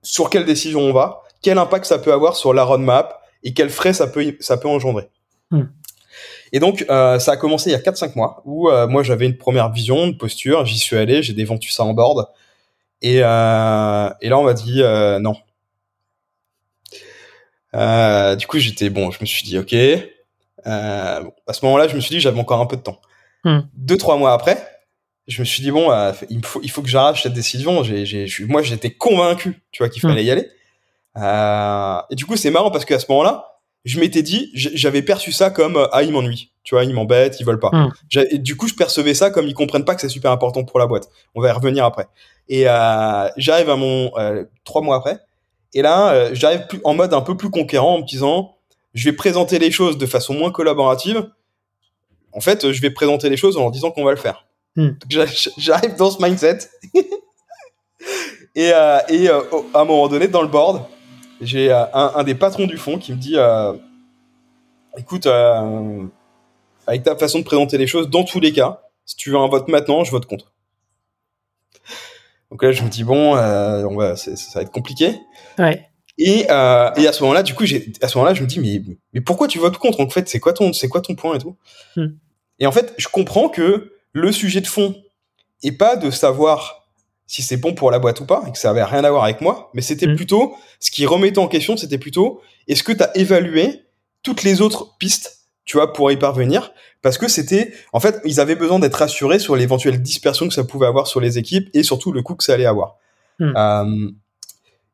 sur 0.01 0.29
quelle 0.29 0.45
décision 0.45 0.81
on 0.81 0.93
va, 0.93 1.23
quel 1.45 1.59
impact 1.59 1.85
ça 1.85 1.99
peut 1.99 2.11
avoir 2.11 2.35
sur 2.35 2.55
la 2.55 2.63
roadmap 2.63 3.21
et 3.43 3.53
quels 3.53 3.69
frais 3.69 3.93
ça 3.93 4.07
peut, 4.07 4.35
ça 4.39 4.57
peut 4.57 4.67
engendrer. 4.67 5.07
Hmm. 5.51 5.65
Et 6.51 6.59
donc, 6.59 6.83
euh, 6.89 7.19
ça 7.19 7.33
a 7.33 7.37
commencé 7.37 7.69
il 7.69 7.73
y 7.73 7.75
a 7.75 7.79
4-5 7.79 8.15
mois, 8.15 8.41
où 8.45 8.67
euh, 8.67 8.87
moi 8.87 9.03
j'avais 9.03 9.27
une 9.27 9.37
première 9.37 9.71
vision, 9.71 10.05
une 10.05 10.17
posture, 10.17 10.65
j'y 10.65 10.79
suis 10.79 10.97
allé, 10.97 11.21
j'ai 11.21 11.33
déventu 11.33 11.69
ça 11.69 11.83
en 11.83 11.93
board, 11.93 12.27
et, 13.03 13.19
euh, 13.21 14.09
et 14.21 14.29
là 14.29 14.39
on 14.39 14.43
m'a 14.43 14.55
dit 14.55 14.81
non. 15.21 15.35
Du 18.37 18.47
coup, 18.47 18.57
j'étais 18.57 18.89
bon, 18.89 19.11
je 19.11 19.19
me 19.21 19.27
suis 19.27 19.43
dit 19.43 19.59
ok. 19.59 19.75
À 20.65 21.53
ce 21.53 21.63
moment-là, 21.65 21.87
je 21.87 21.95
me 21.95 21.99
suis 21.99 22.15
dit 22.15 22.21
j'avais 22.21 22.39
encore 22.39 22.59
un 22.59 22.65
peu 22.65 22.75
de 22.75 22.81
temps. 22.81 22.99
Hmm. 23.43 23.59
Deux 23.75 23.97
trois 23.97 24.17
mois 24.17 24.33
après, 24.33 24.57
je 25.27 25.39
me 25.41 25.45
suis 25.45 25.61
dit 25.61 25.69
bon, 25.69 25.91
il 26.31 26.43
faut 26.43 26.59
il 26.63 26.71
faut 26.71 26.81
que 26.81 26.89
j'arrache 26.89 27.21
cette 27.21 27.33
décision. 27.33 27.83
Moi, 28.47 28.63
j'étais 28.63 28.89
convaincu, 28.89 29.61
tu 29.71 29.83
vois, 29.83 29.89
qu'il 29.89 30.03
hmm. 30.03 30.09
fallait 30.09 30.23
y 30.23 30.31
aller. 30.31 30.49
Euh, 31.17 32.01
et 32.09 32.15
du 32.15 32.25
coup, 32.25 32.35
c'est 32.35 32.51
marrant 32.51 32.71
parce 32.71 32.85
qu'à 32.85 32.99
ce 32.99 33.05
moment-là, 33.09 33.55
je 33.85 33.99
m'étais 33.99 34.23
dit, 34.23 34.49
j'avais 34.53 35.03
perçu 35.03 35.31
ça 35.31 35.51
comme 35.51 35.87
ah 35.91 36.01
ils 36.01 36.11
m'ennuient, 36.11 36.51
tu 36.63 36.73
vois, 36.73 36.83
ils 36.83 36.93
m'embêtent, 36.93 37.39
ils 37.39 37.45
veulent 37.45 37.59
pas. 37.59 37.69
Hmm. 37.71 37.91
Et 38.31 38.39
du 38.39 38.57
coup, 38.57 38.67
je 38.67 38.73
percevais 38.73 39.13
ça 39.13 39.29
comme 39.29 39.47
ils 39.47 39.53
comprennent 39.53 39.85
pas 39.85 39.93
que 39.93 40.01
c'est 40.01 40.09
super 40.09 40.31
important 40.31 40.63
pour 40.63 40.79
la 40.79 40.87
boîte. 40.87 41.07
On 41.35 41.41
va 41.41 41.49
y 41.49 41.51
revenir 41.51 41.85
après. 41.85 42.07
Et 42.49 42.67
euh, 42.67 43.29
j'arrive 43.37 43.69
à 43.69 43.75
mon 43.75 44.11
euh, 44.17 44.43
trois 44.63 44.81
mois 44.81 44.95
après, 44.95 45.19
et 45.75 45.81
là, 45.81 46.13
euh, 46.13 46.29
j'arrive 46.31 46.65
en 46.85 46.93
mode 46.93 47.13
un 47.13 47.21
peu 47.21 47.35
plus 47.35 47.49
conquérant 47.49 47.95
en 47.95 47.99
me 47.99 48.05
disant, 48.05 48.55
je 48.93 49.03
vais 49.03 49.15
présenter 49.15 49.59
les 49.59 49.71
choses 49.71 49.97
de 49.97 50.05
façon 50.05 50.33
moins 50.33 50.49
collaborative. 50.49 51.29
En 52.31 52.39
fait, 52.39 52.71
je 52.71 52.81
vais 52.81 52.91
présenter 52.91 53.29
les 53.29 53.37
choses 53.37 53.57
en 53.57 53.61
leur 53.61 53.71
disant 53.71 53.91
qu'on 53.91 54.05
va 54.05 54.11
le 54.11 54.17
faire. 54.17 54.47
Hmm. 54.77 54.91
J'arrive 55.57 55.95
dans 55.97 56.09
ce 56.11 56.23
mindset. 56.23 56.59
et, 58.55 58.71
euh, 58.73 58.99
et 59.09 59.27
à 59.27 59.41
un 59.73 59.85
moment 59.85 60.07
donné, 60.07 60.29
dans 60.29 60.41
le 60.41 60.47
board, 60.47 60.85
j'ai 61.45 61.71
euh, 61.71 61.85
un, 61.93 62.13
un, 62.15 62.23
des 62.23 62.35
patrons 62.35 62.67
du 62.67 62.77
fond 62.77 62.97
qui 62.97 63.11
me 63.11 63.17
dit 63.17 63.37
euh, 63.37 63.73
écoute, 64.97 65.25
euh, 65.25 66.05
avec 66.87 67.03
ta 67.03 67.15
façon 67.15 67.39
de 67.39 67.43
présenter 67.43 67.77
les 67.77 67.87
choses, 67.87 68.09
dans 68.09 68.23
tous 68.23 68.39
les 68.39 68.51
cas, 68.51 68.81
si 69.05 69.15
tu 69.15 69.31
veux 69.31 69.37
un 69.37 69.47
vote 69.47 69.67
maintenant, 69.67 70.03
je 70.03 70.11
vote 70.11 70.25
contre. 70.25 70.53
Donc 72.51 72.63
là, 72.63 72.71
je 72.71 72.83
me 72.83 72.89
dis 72.89 73.03
bon, 73.03 73.35
euh, 73.35 73.83
on 73.85 73.95
va, 73.95 74.15
ça 74.15 74.31
va 74.55 74.61
être 74.61 74.71
compliqué. 74.71 75.19
Ouais. 75.57 75.87
Et, 76.17 76.45
euh, 76.49 76.91
et 76.95 77.07
à 77.07 77.11
ce 77.11 77.21
moment-là, 77.23 77.43
du 77.43 77.53
coup, 77.53 77.63
à 78.01 78.07
ce 78.07 78.17
moment-là, 78.17 78.33
je 78.33 78.41
me 78.41 78.47
dis 78.47 78.59
mais, 78.59 78.81
mais 79.13 79.21
pourquoi 79.21 79.47
tu 79.47 79.59
votes 79.59 79.77
contre 79.77 79.99
En 79.99 80.09
fait, 80.09 80.29
c'est 80.29 80.39
quoi 80.39 80.53
ton, 80.53 80.71
c'est 80.71 80.87
quoi 80.87 81.01
ton 81.01 81.15
point 81.15 81.35
et 81.35 81.39
tout? 81.39 81.57
Hmm. 81.95 82.15
Et 82.59 82.67
en 82.67 82.71
fait, 82.71 82.93
je 82.97 83.07
comprends 83.09 83.49
que 83.49 83.93
le 84.13 84.31
sujet 84.31 84.61
de 84.61 84.67
fond 84.67 84.95
et 85.61 85.73
pas 85.73 85.97
de 85.97 86.09
savoir 86.11 86.84
si 87.27 87.41
c'est 87.41 87.57
bon 87.57 87.73
pour 87.73 87.91
la 87.91 87.99
boîte 87.99 88.19
ou 88.19 88.25
pas, 88.25 88.43
et 88.47 88.51
que 88.51 88.57
ça 88.57 88.69
avait 88.69 88.83
rien 88.83 89.03
à 89.03 89.09
voir 89.09 89.23
avec 89.23 89.41
moi, 89.41 89.71
mais 89.73 89.81
c'était 89.81 90.07
mm. 90.07 90.15
plutôt, 90.15 90.55
ce 90.79 90.91
qui 90.91 91.05
remettait 91.05 91.39
en 91.39 91.47
question, 91.47 91.75
c'était 91.77 91.97
plutôt, 91.97 92.41
est-ce 92.67 92.83
que 92.83 92.91
tu 92.91 93.03
as 93.03 93.15
évalué 93.17 93.83
toutes 94.23 94.43
les 94.43 94.61
autres 94.61 94.95
pistes, 94.97 95.47
tu 95.65 95.77
vois, 95.77 95.93
pour 95.93 96.11
y 96.11 96.17
parvenir? 96.17 96.71
Parce 97.01 97.17
que 97.17 97.27
c'était, 97.27 97.73
en 97.93 97.99
fait, 97.99 98.19
ils 98.25 98.39
avaient 98.39 98.55
besoin 98.55 98.79
d'être 98.79 98.95
rassurés 98.95 99.39
sur 99.39 99.55
l'éventuelle 99.55 100.01
dispersion 100.01 100.47
que 100.47 100.53
ça 100.53 100.63
pouvait 100.63 100.87
avoir 100.87 101.07
sur 101.07 101.19
les 101.19 101.37
équipes 101.37 101.69
et 101.73 101.83
surtout 101.83 102.11
le 102.11 102.21
coût 102.21 102.35
que 102.35 102.43
ça 102.43 102.53
allait 102.53 102.65
avoir. 102.65 102.97
Mm. 103.39 103.53
Euh, 103.55 104.11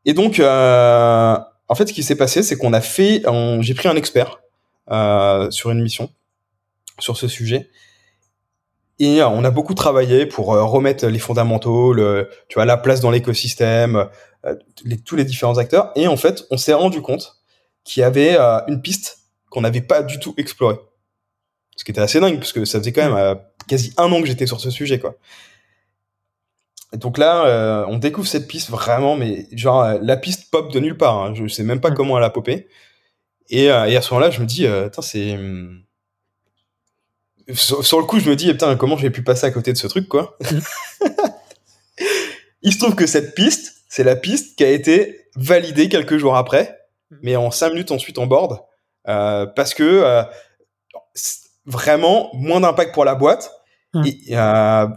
et 0.06 0.14
donc, 0.14 0.40
euh, 0.40 1.38
en 1.68 1.76
fait, 1.76 1.88
ce 1.88 1.94
qui 1.94 2.04
s'est 2.04 2.16
passé, 2.16 2.44
c'est 2.44 2.58
qu'on 2.58 2.74
a 2.74 2.82
fait, 2.82 3.24
j'ai 3.60 3.74
pris 3.74 3.88
un 3.88 3.96
expert 3.96 4.42
euh, 4.90 5.50
sur 5.52 5.72
une 5.72 5.82
mission 5.82 6.10
sur 7.00 7.18
ce 7.18 7.28
sujet 7.28 7.70
et 9.02 9.20
euh, 9.20 9.28
on 9.28 9.44
a 9.44 9.50
beaucoup 9.50 9.74
travaillé 9.74 10.28
pour 10.28 10.54
euh, 10.54 10.64
remettre 10.64 11.08
les 11.08 11.18
fondamentaux, 11.18 11.92
le, 11.92 12.30
tu 12.48 12.56
vois, 12.56 12.66
la 12.66 12.78
place 12.78 13.02
dans 13.02 13.10
l'écosystème, 13.10 14.08
euh, 14.46 14.56
tous 15.04 15.16
les 15.16 15.26
différents 15.26 15.58
acteurs. 15.58 15.92
Et 15.96 16.08
en 16.08 16.18
fait, 16.18 16.44
on 16.52 16.58
s'est 16.58 16.76
rendu 16.76 17.02
compte 17.02 17.42
qu'il 17.84 18.02
y 18.02 18.04
avait 18.04 18.38
une 18.68 18.80
piste 18.80 19.24
qu'on 19.50 19.62
n'avait 19.62 19.82
pas 19.82 20.04
du 20.04 20.20
tout 20.20 20.36
explorée. 20.38 20.78
Ce 21.76 21.84
qui 21.84 21.90
était 21.90 22.02
assez 22.02 22.20
dingue, 22.20 22.38
parce 22.38 22.54
que 22.54 22.64
ça 22.64 22.78
faisait 22.78 22.92
quand 22.92 23.12
même 23.12 23.40
quasi 23.68 23.92
un 23.98 24.12
an 24.12 24.22
que 24.22 24.28
j'étais 24.28 24.46
sur 24.46 24.62
ce 24.62 24.70
sujet, 24.70 25.00
quoi. 25.00 25.16
Et 26.94 26.98
donc 26.98 27.18
là, 27.18 27.86
on 27.88 27.98
découvre 27.98 28.28
cette 28.28 28.48
piste 28.48 28.70
vraiment, 28.70 29.16
mais 29.16 29.48
genre 29.54 29.96
la 30.00 30.16
piste 30.16 30.52
pop 30.52 30.72
de 30.72 30.80
nulle 30.80 30.98
part. 30.98 31.18
Hein. 31.18 31.34
Je 31.34 31.48
sais 31.48 31.64
même 31.64 31.82
pas 31.82 31.90
comment 31.90 32.20
elle 32.20 32.24
a 32.24 32.30
popé. 32.30 32.68
Et, 33.50 33.64
et 33.64 33.72
à 33.72 34.02
ce 34.02 34.14
moment-là, 34.14 34.30
je 34.30 34.42
me 34.42 34.46
dis, 34.46 34.68
c'est 35.02 35.40
sur, 37.54 38.00
le 38.00 38.06
coup, 38.06 38.20
je 38.20 38.30
me 38.30 38.36
dis, 38.36 38.50
eh, 38.50 38.54
putain, 38.54 38.76
comment 38.76 38.98
j'ai 38.98 39.10
pu 39.10 39.24
passer 39.24 39.46
à 39.46 39.52
côté 39.52 39.74
de 39.74 39.78
ce 39.78 39.88
truc, 39.88 40.08
quoi. 40.08 40.38
Il 42.62 42.74
se 42.74 42.80
trouve 42.80 42.96
que 42.96 43.08
cette 43.08 43.36
piste, 43.36 43.84
c'est 43.90 44.04
la 44.04 44.16
piste 44.16 44.58
qui 44.58 44.64
a 44.64 44.70
été 44.70 45.28
validée 45.36 45.90
quelques 45.90 46.18
jours 46.18 46.36
après, 46.36 46.80
mm. 47.10 47.16
mais 47.24 47.36
en 47.36 47.52
cinq 47.52 47.72
minutes 47.72 47.92
ensuite 47.92 48.18
en 48.18 48.28
board, 48.28 48.60
euh, 49.08 49.46
parce 49.46 49.74
que 49.74 49.84
euh, 49.84 50.24
vraiment 51.66 52.30
moins 52.34 52.60
d'impact 52.60 52.94
pour 52.94 53.06
la 53.06 53.16
boîte, 53.16 53.52
mm. 53.94 54.06
et, 54.06 54.18
euh, 54.32 54.88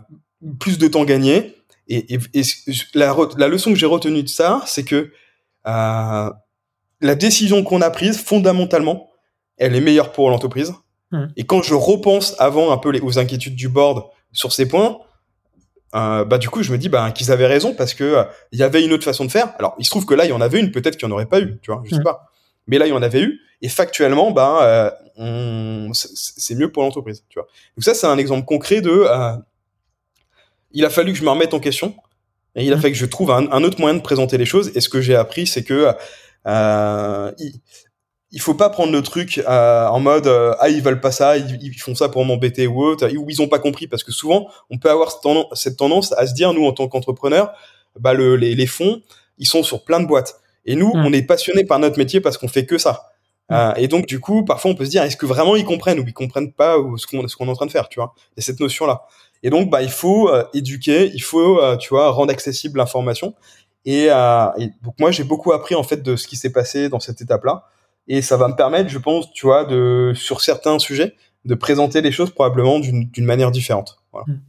plus 0.61 0.79
de 0.79 0.89
temps 0.89 1.05
gagné. 1.05 1.57
Et, 1.89 2.19
la, 2.95 3.15
la, 3.37 3.49
leçon 3.49 3.71
que 3.71 3.79
j'ai 3.79 3.87
retenue 3.87 4.23
de 4.23 4.29
ça, 4.29 4.63
c'est 4.67 4.85
que 4.85 5.13
la 5.65 6.33
décision 7.01 7.63
qu'on 7.63 7.83
a 7.83 7.91
prise, 7.91 8.19
fondamentalement, 8.19 9.11
elle 9.59 9.75
est 9.75 9.83
meilleure 9.83 10.13
pour 10.13 10.31
l'entreprise 10.31 10.73
Hmm. 11.15 11.29
Et 11.37 11.45
quand 11.45 11.63
je 11.63 11.75
repense 11.75 12.35
avant 12.41 12.73
un 12.73 12.77
peu 12.77 12.91
les, 12.91 13.01
aux 13.01 13.21
inquiétudes 13.21 13.55
du 13.55 13.69
board 13.69 14.05
sur 14.33 14.53
ces 14.53 14.67
points, 14.67 14.99
euh, 15.95 16.25
bah 16.25 16.39
du 16.39 16.49
coup 16.49 16.65
je 16.65 16.73
me 16.73 16.79
dis 16.79 16.89
bah 16.89 17.13
qu'ils 17.13 17.31
avaient 17.31 17.47
raison 17.47 17.73
parce 17.73 17.95
que 17.95 18.03
euh, 18.03 18.25
il 18.51 18.59
y 18.59 18.65
avait 18.65 18.85
une 18.85 18.93
autre 18.93 19.05
façon 19.05 19.25
de 19.25 19.31
faire. 19.31 19.55
Alors 19.61 19.77
il 19.79 19.85
se 19.85 19.91
trouve 19.91 20.07
que 20.07 20.15
là 20.15 20.25
il 20.25 20.31
y 20.31 20.33
en 20.33 20.41
avait 20.41 20.59
une, 20.59 20.73
peut-être 20.73 20.97
qu'il 20.97 21.07
n'y 21.07 21.13
en 21.13 21.15
aurait 21.15 21.27
pas 21.27 21.41
eu, 21.41 21.57
tu 21.63 21.71
vois, 21.71 21.83
je 21.85 21.91
sais 21.91 22.01
hmm. 22.01 22.05
pas. 22.05 22.33
Mais 22.67 22.79
là 22.79 22.87
il 22.87 22.91
y 22.91 22.93
en 22.93 23.03
avait 23.03 23.21
eu 23.21 23.41
et 23.63 23.69
factuellement 23.69 24.33
bah 24.33 24.59
euh, 25.17 25.89
c'est 25.93 26.57
mieux 26.57 26.73
pour 26.73 26.83
l'entreprise, 26.83 27.25
tu 27.29 27.39
vois. 27.39 27.47
Donc 27.77 27.85
ça 27.85 27.95
c'est 27.95 28.09
un 28.09 28.19
exemple 28.19 28.45
concret 28.45 28.81
de 28.81 29.07
il 30.73 30.85
a 30.85 30.91
fallu 30.91 31.13
que 31.13 31.19
je 31.19 31.23
me 31.23 31.31
remette 31.31 31.55
en 31.55 31.61
question 31.61 31.95
et 32.57 32.65
il 32.65 32.73
a 32.73 32.77
hmm. 32.77 32.81
fallu 32.81 32.93
que 32.95 32.99
je 32.99 33.07
trouve 33.07 33.31
un, 33.31 33.49
un, 33.53 33.63
autre 33.63 33.81
moyen 33.81 33.97
de 33.97 34.03
présenter 34.03 34.37
les 34.37 34.47
choses. 34.47 34.73
Et 34.75 34.81
ce 34.81 34.89
que 34.89 35.01
j'ai 35.01 35.15
appris 35.15 35.47
c'est 35.47 35.63
que 35.63 35.95
il 38.35 38.41
faut 38.41 38.55
pas 38.55 38.69
prendre 38.69 38.93
le 38.93 39.01
truc 39.01 39.39
euh, 39.39 39.87
en 39.87 40.01
mode 40.01 40.27
euh, 40.27 40.55
ah 40.59 40.69
ils 40.69 40.83
veulent 40.83 41.01
pas 41.01 41.13
ça, 41.13 41.37
ils, 41.39 41.73
font 41.79 41.95
ça 41.95 42.09
pour 42.09 42.25
m'embêter 42.25 42.67
ou 42.67 42.83
autre, 42.83 43.09
ou 43.17 43.27
ils 43.31 43.41
ont 43.41 43.47
pas 43.47 43.61
compris 43.61 43.87
parce 43.87 44.03
que 44.03 44.11
souvent 44.11 44.49
on 44.71 44.77
peut 44.77 44.91
avoir 44.91 45.13
cette 45.55 45.77
tendance, 45.77 46.13
à 46.13 46.27
se 46.27 46.35
dire 46.35 46.53
nous 46.53 46.67
en 46.67 46.73
tant 46.73 46.89
qu'entrepreneurs, 46.89 47.53
bah 47.99 48.13
le, 48.13 48.35
les, 48.37 48.57
les, 48.57 48.67
fonds 48.67 49.01
ils 49.39 49.47
sont 49.47 49.63
sur 49.63 49.85
plein 49.85 50.01
de 50.01 50.07
boîtes 50.07 50.41
et 50.67 50.75
nous 50.75 50.91
on 50.95 51.13
est 51.13 51.23
passionné 51.23 51.65
par 51.65 51.79
notre 51.79 51.97
métier 51.97 52.21
parce 52.21 52.37
qu'on 52.37 52.49
fait 52.49 52.67
que 52.67 52.77
ça. 52.77 53.13
Euh, 53.53 53.73
et 53.77 53.87
donc 53.87 54.07
du 54.07 54.19
coup 54.19 54.45
parfois 54.45 54.73
on 54.73 54.75
peut 54.75 54.85
se 54.85 54.91
dire 54.91 55.05
est-ce 55.05 55.17
que 55.17 55.27
vraiment 55.27 55.55
ils 55.55 55.65
comprennent 55.65 56.01
ou 56.01 56.05
ils 56.05 56.13
comprennent 56.13 56.53
pas 56.53 56.77
ce 56.97 57.07
qu'on 57.07 57.29
ce 57.29 57.37
qu'on 57.37 57.47
est 57.47 57.51
en 57.51 57.55
train 57.55 57.67
de 57.67 57.71
faire, 57.71 57.89
tu 57.89 58.01
vois. 58.01 58.15
Il 58.33 58.41
y 58.41 58.43
a 58.43 58.45
cette 58.45 58.59
notion 58.59 58.85
là. 58.87 59.03
Et 59.45 59.51
donc 59.51 59.71
bah 59.71 59.81
il 59.83 59.91
faut 59.91 60.29
éduquer, 60.55 61.13
il 61.15 61.23
faut 61.23 61.61
tu 61.77 61.91
vois 61.91 62.11
rendre 62.11 62.33
accessible 62.33 62.79
l'information. 62.79 63.35
Et, 63.85 64.07
et 64.07 64.71
donc 64.83 64.99
moi 64.99 65.13
j'ai 65.13 65.23
beaucoup 65.23 65.53
appris 65.53 65.77
en 65.77 65.85
fait 65.85 66.03
de 66.03 66.17
ce 66.17 66.27
qui 66.27 66.35
s'est 66.35 66.53
passé 66.53 66.89
dans 66.89 66.99
cette 66.99 67.21
étape 67.21 67.45
là 67.45 67.69
et 68.09 68.23
ça 68.23 68.37
va 68.37 68.49
me 68.49 68.55
permettre, 68.55 68.91
je 68.91 68.99
pense, 68.99 69.33
tu 69.33 69.47
vois, 69.47 69.65
de 69.65 70.13
sur 70.15 70.41
certains 70.41 70.79
sujets, 70.79 71.15
de 71.45 71.55
présenter 71.55 72.01
les 72.01 72.13
choses 72.13 72.31
probablement 72.31 72.79
d'une 72.79 73.25
manière 73.25 73.51
différente. 73.51 73.99
Voilà. 74.13 74.27
Hmm. 74.29 74.41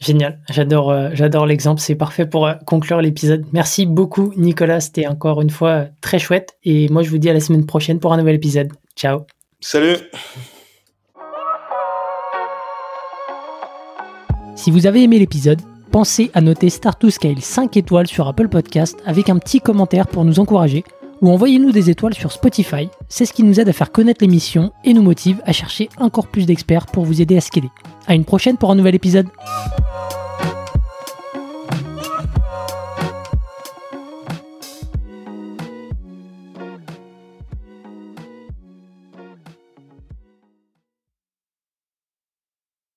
Génial, 0.00 0.40
j'adore, 0.50 0.90
euh, 0.90 1.10
j'adore 1.12 1.46
l'exemple, 1.46 1.80
c'est 1.80 1.94
parfait 1.94 2.26
pour 2.26 2.46
euh, 2.46 2.54
conclure 2.66 3.00
l'épisode. 3.00 3.46
Merci 3.52 3.86
beaucoup 3.86 4.32
Nicolas, 4.36 4.80
c'était 4.80 5.06
encore 5.06 5.40
une 5.40 5.50
fois 5.50 5.68
euh, 5.70 5.86
très 6.00 6.18
chouette 6.18 6.58
et 6.64 6.88
moi 6.88 7.02
je 7.02 7.10
vous 7.10 7.18
dis 7.18 7.30
à 7.30 7.32
la 7.32 7.40
semaine 7.40 7.64
prochaine 7.64 8.00
pour 8.00 8.12
un 8.12 8.18
nouvel 8.18 8.34
épisode. 8.34 8.72
Ciao. 8.96 9.24
Salut. 9.60 9.96
Si 14.56 14.70
vous 14.70 14.86
avez 14.86 15.04
aimé 15.04 15.18
l'épisode, 15.18 15.60
pensez 15.90 16.30
à 16.34 16.40
noter 16.40 16.70
Start 16.70 17.00
to 17.00 17.08
Scale 17.08 17.40
5 17.40 17.76
étoiles 17.76 18.08
sur 18.08 18.26
Apple 18.26 18.48
Podcast 18.48 18.98
avec 19.06 19.30
un 19.30 19.38
petit 19.38 19.60
commentaire 19.60 20.08
pour 20.08 20.24
nous 20.24 20.40
encourager 20.40 20.84
ou 21.20 21.30
envoyez-nous 21.30 21.72
des 21.72 21.90
étoiles 21.90 22.14
sur 22.14 22.32
Spotify. 22.32 22.88
C'est 23.08 23.26
ce 23.26 23.32
qui 23.32 23.42
nous 23.42 23.60
aide 23.60 23.68
à 23.68 23.72
faire 23.72 23.92
connaître 23.92 24.22
l'émission 24.22 24.72
et 24.84 24.92
nous 24.92 25.02
motive 25.02 25.40
à 25.44 25.52
chercher 25.52 25.88
encore 25.98 26.26
plus 26.26 26.46
d'experts 26.46 26.86
pour 26.86 27.04
vous 27.04 27.20
aider 27.20 27.36
à 27.36 27.40
scaler. 27.40 27.70
À 28.06 28.14
une 28.14 28.24
prochaine 28.24 28.56
pour 28.56 28.70
un 28.70 28.74
nouvel 28.74 28.94
épisode. 28.94 29.28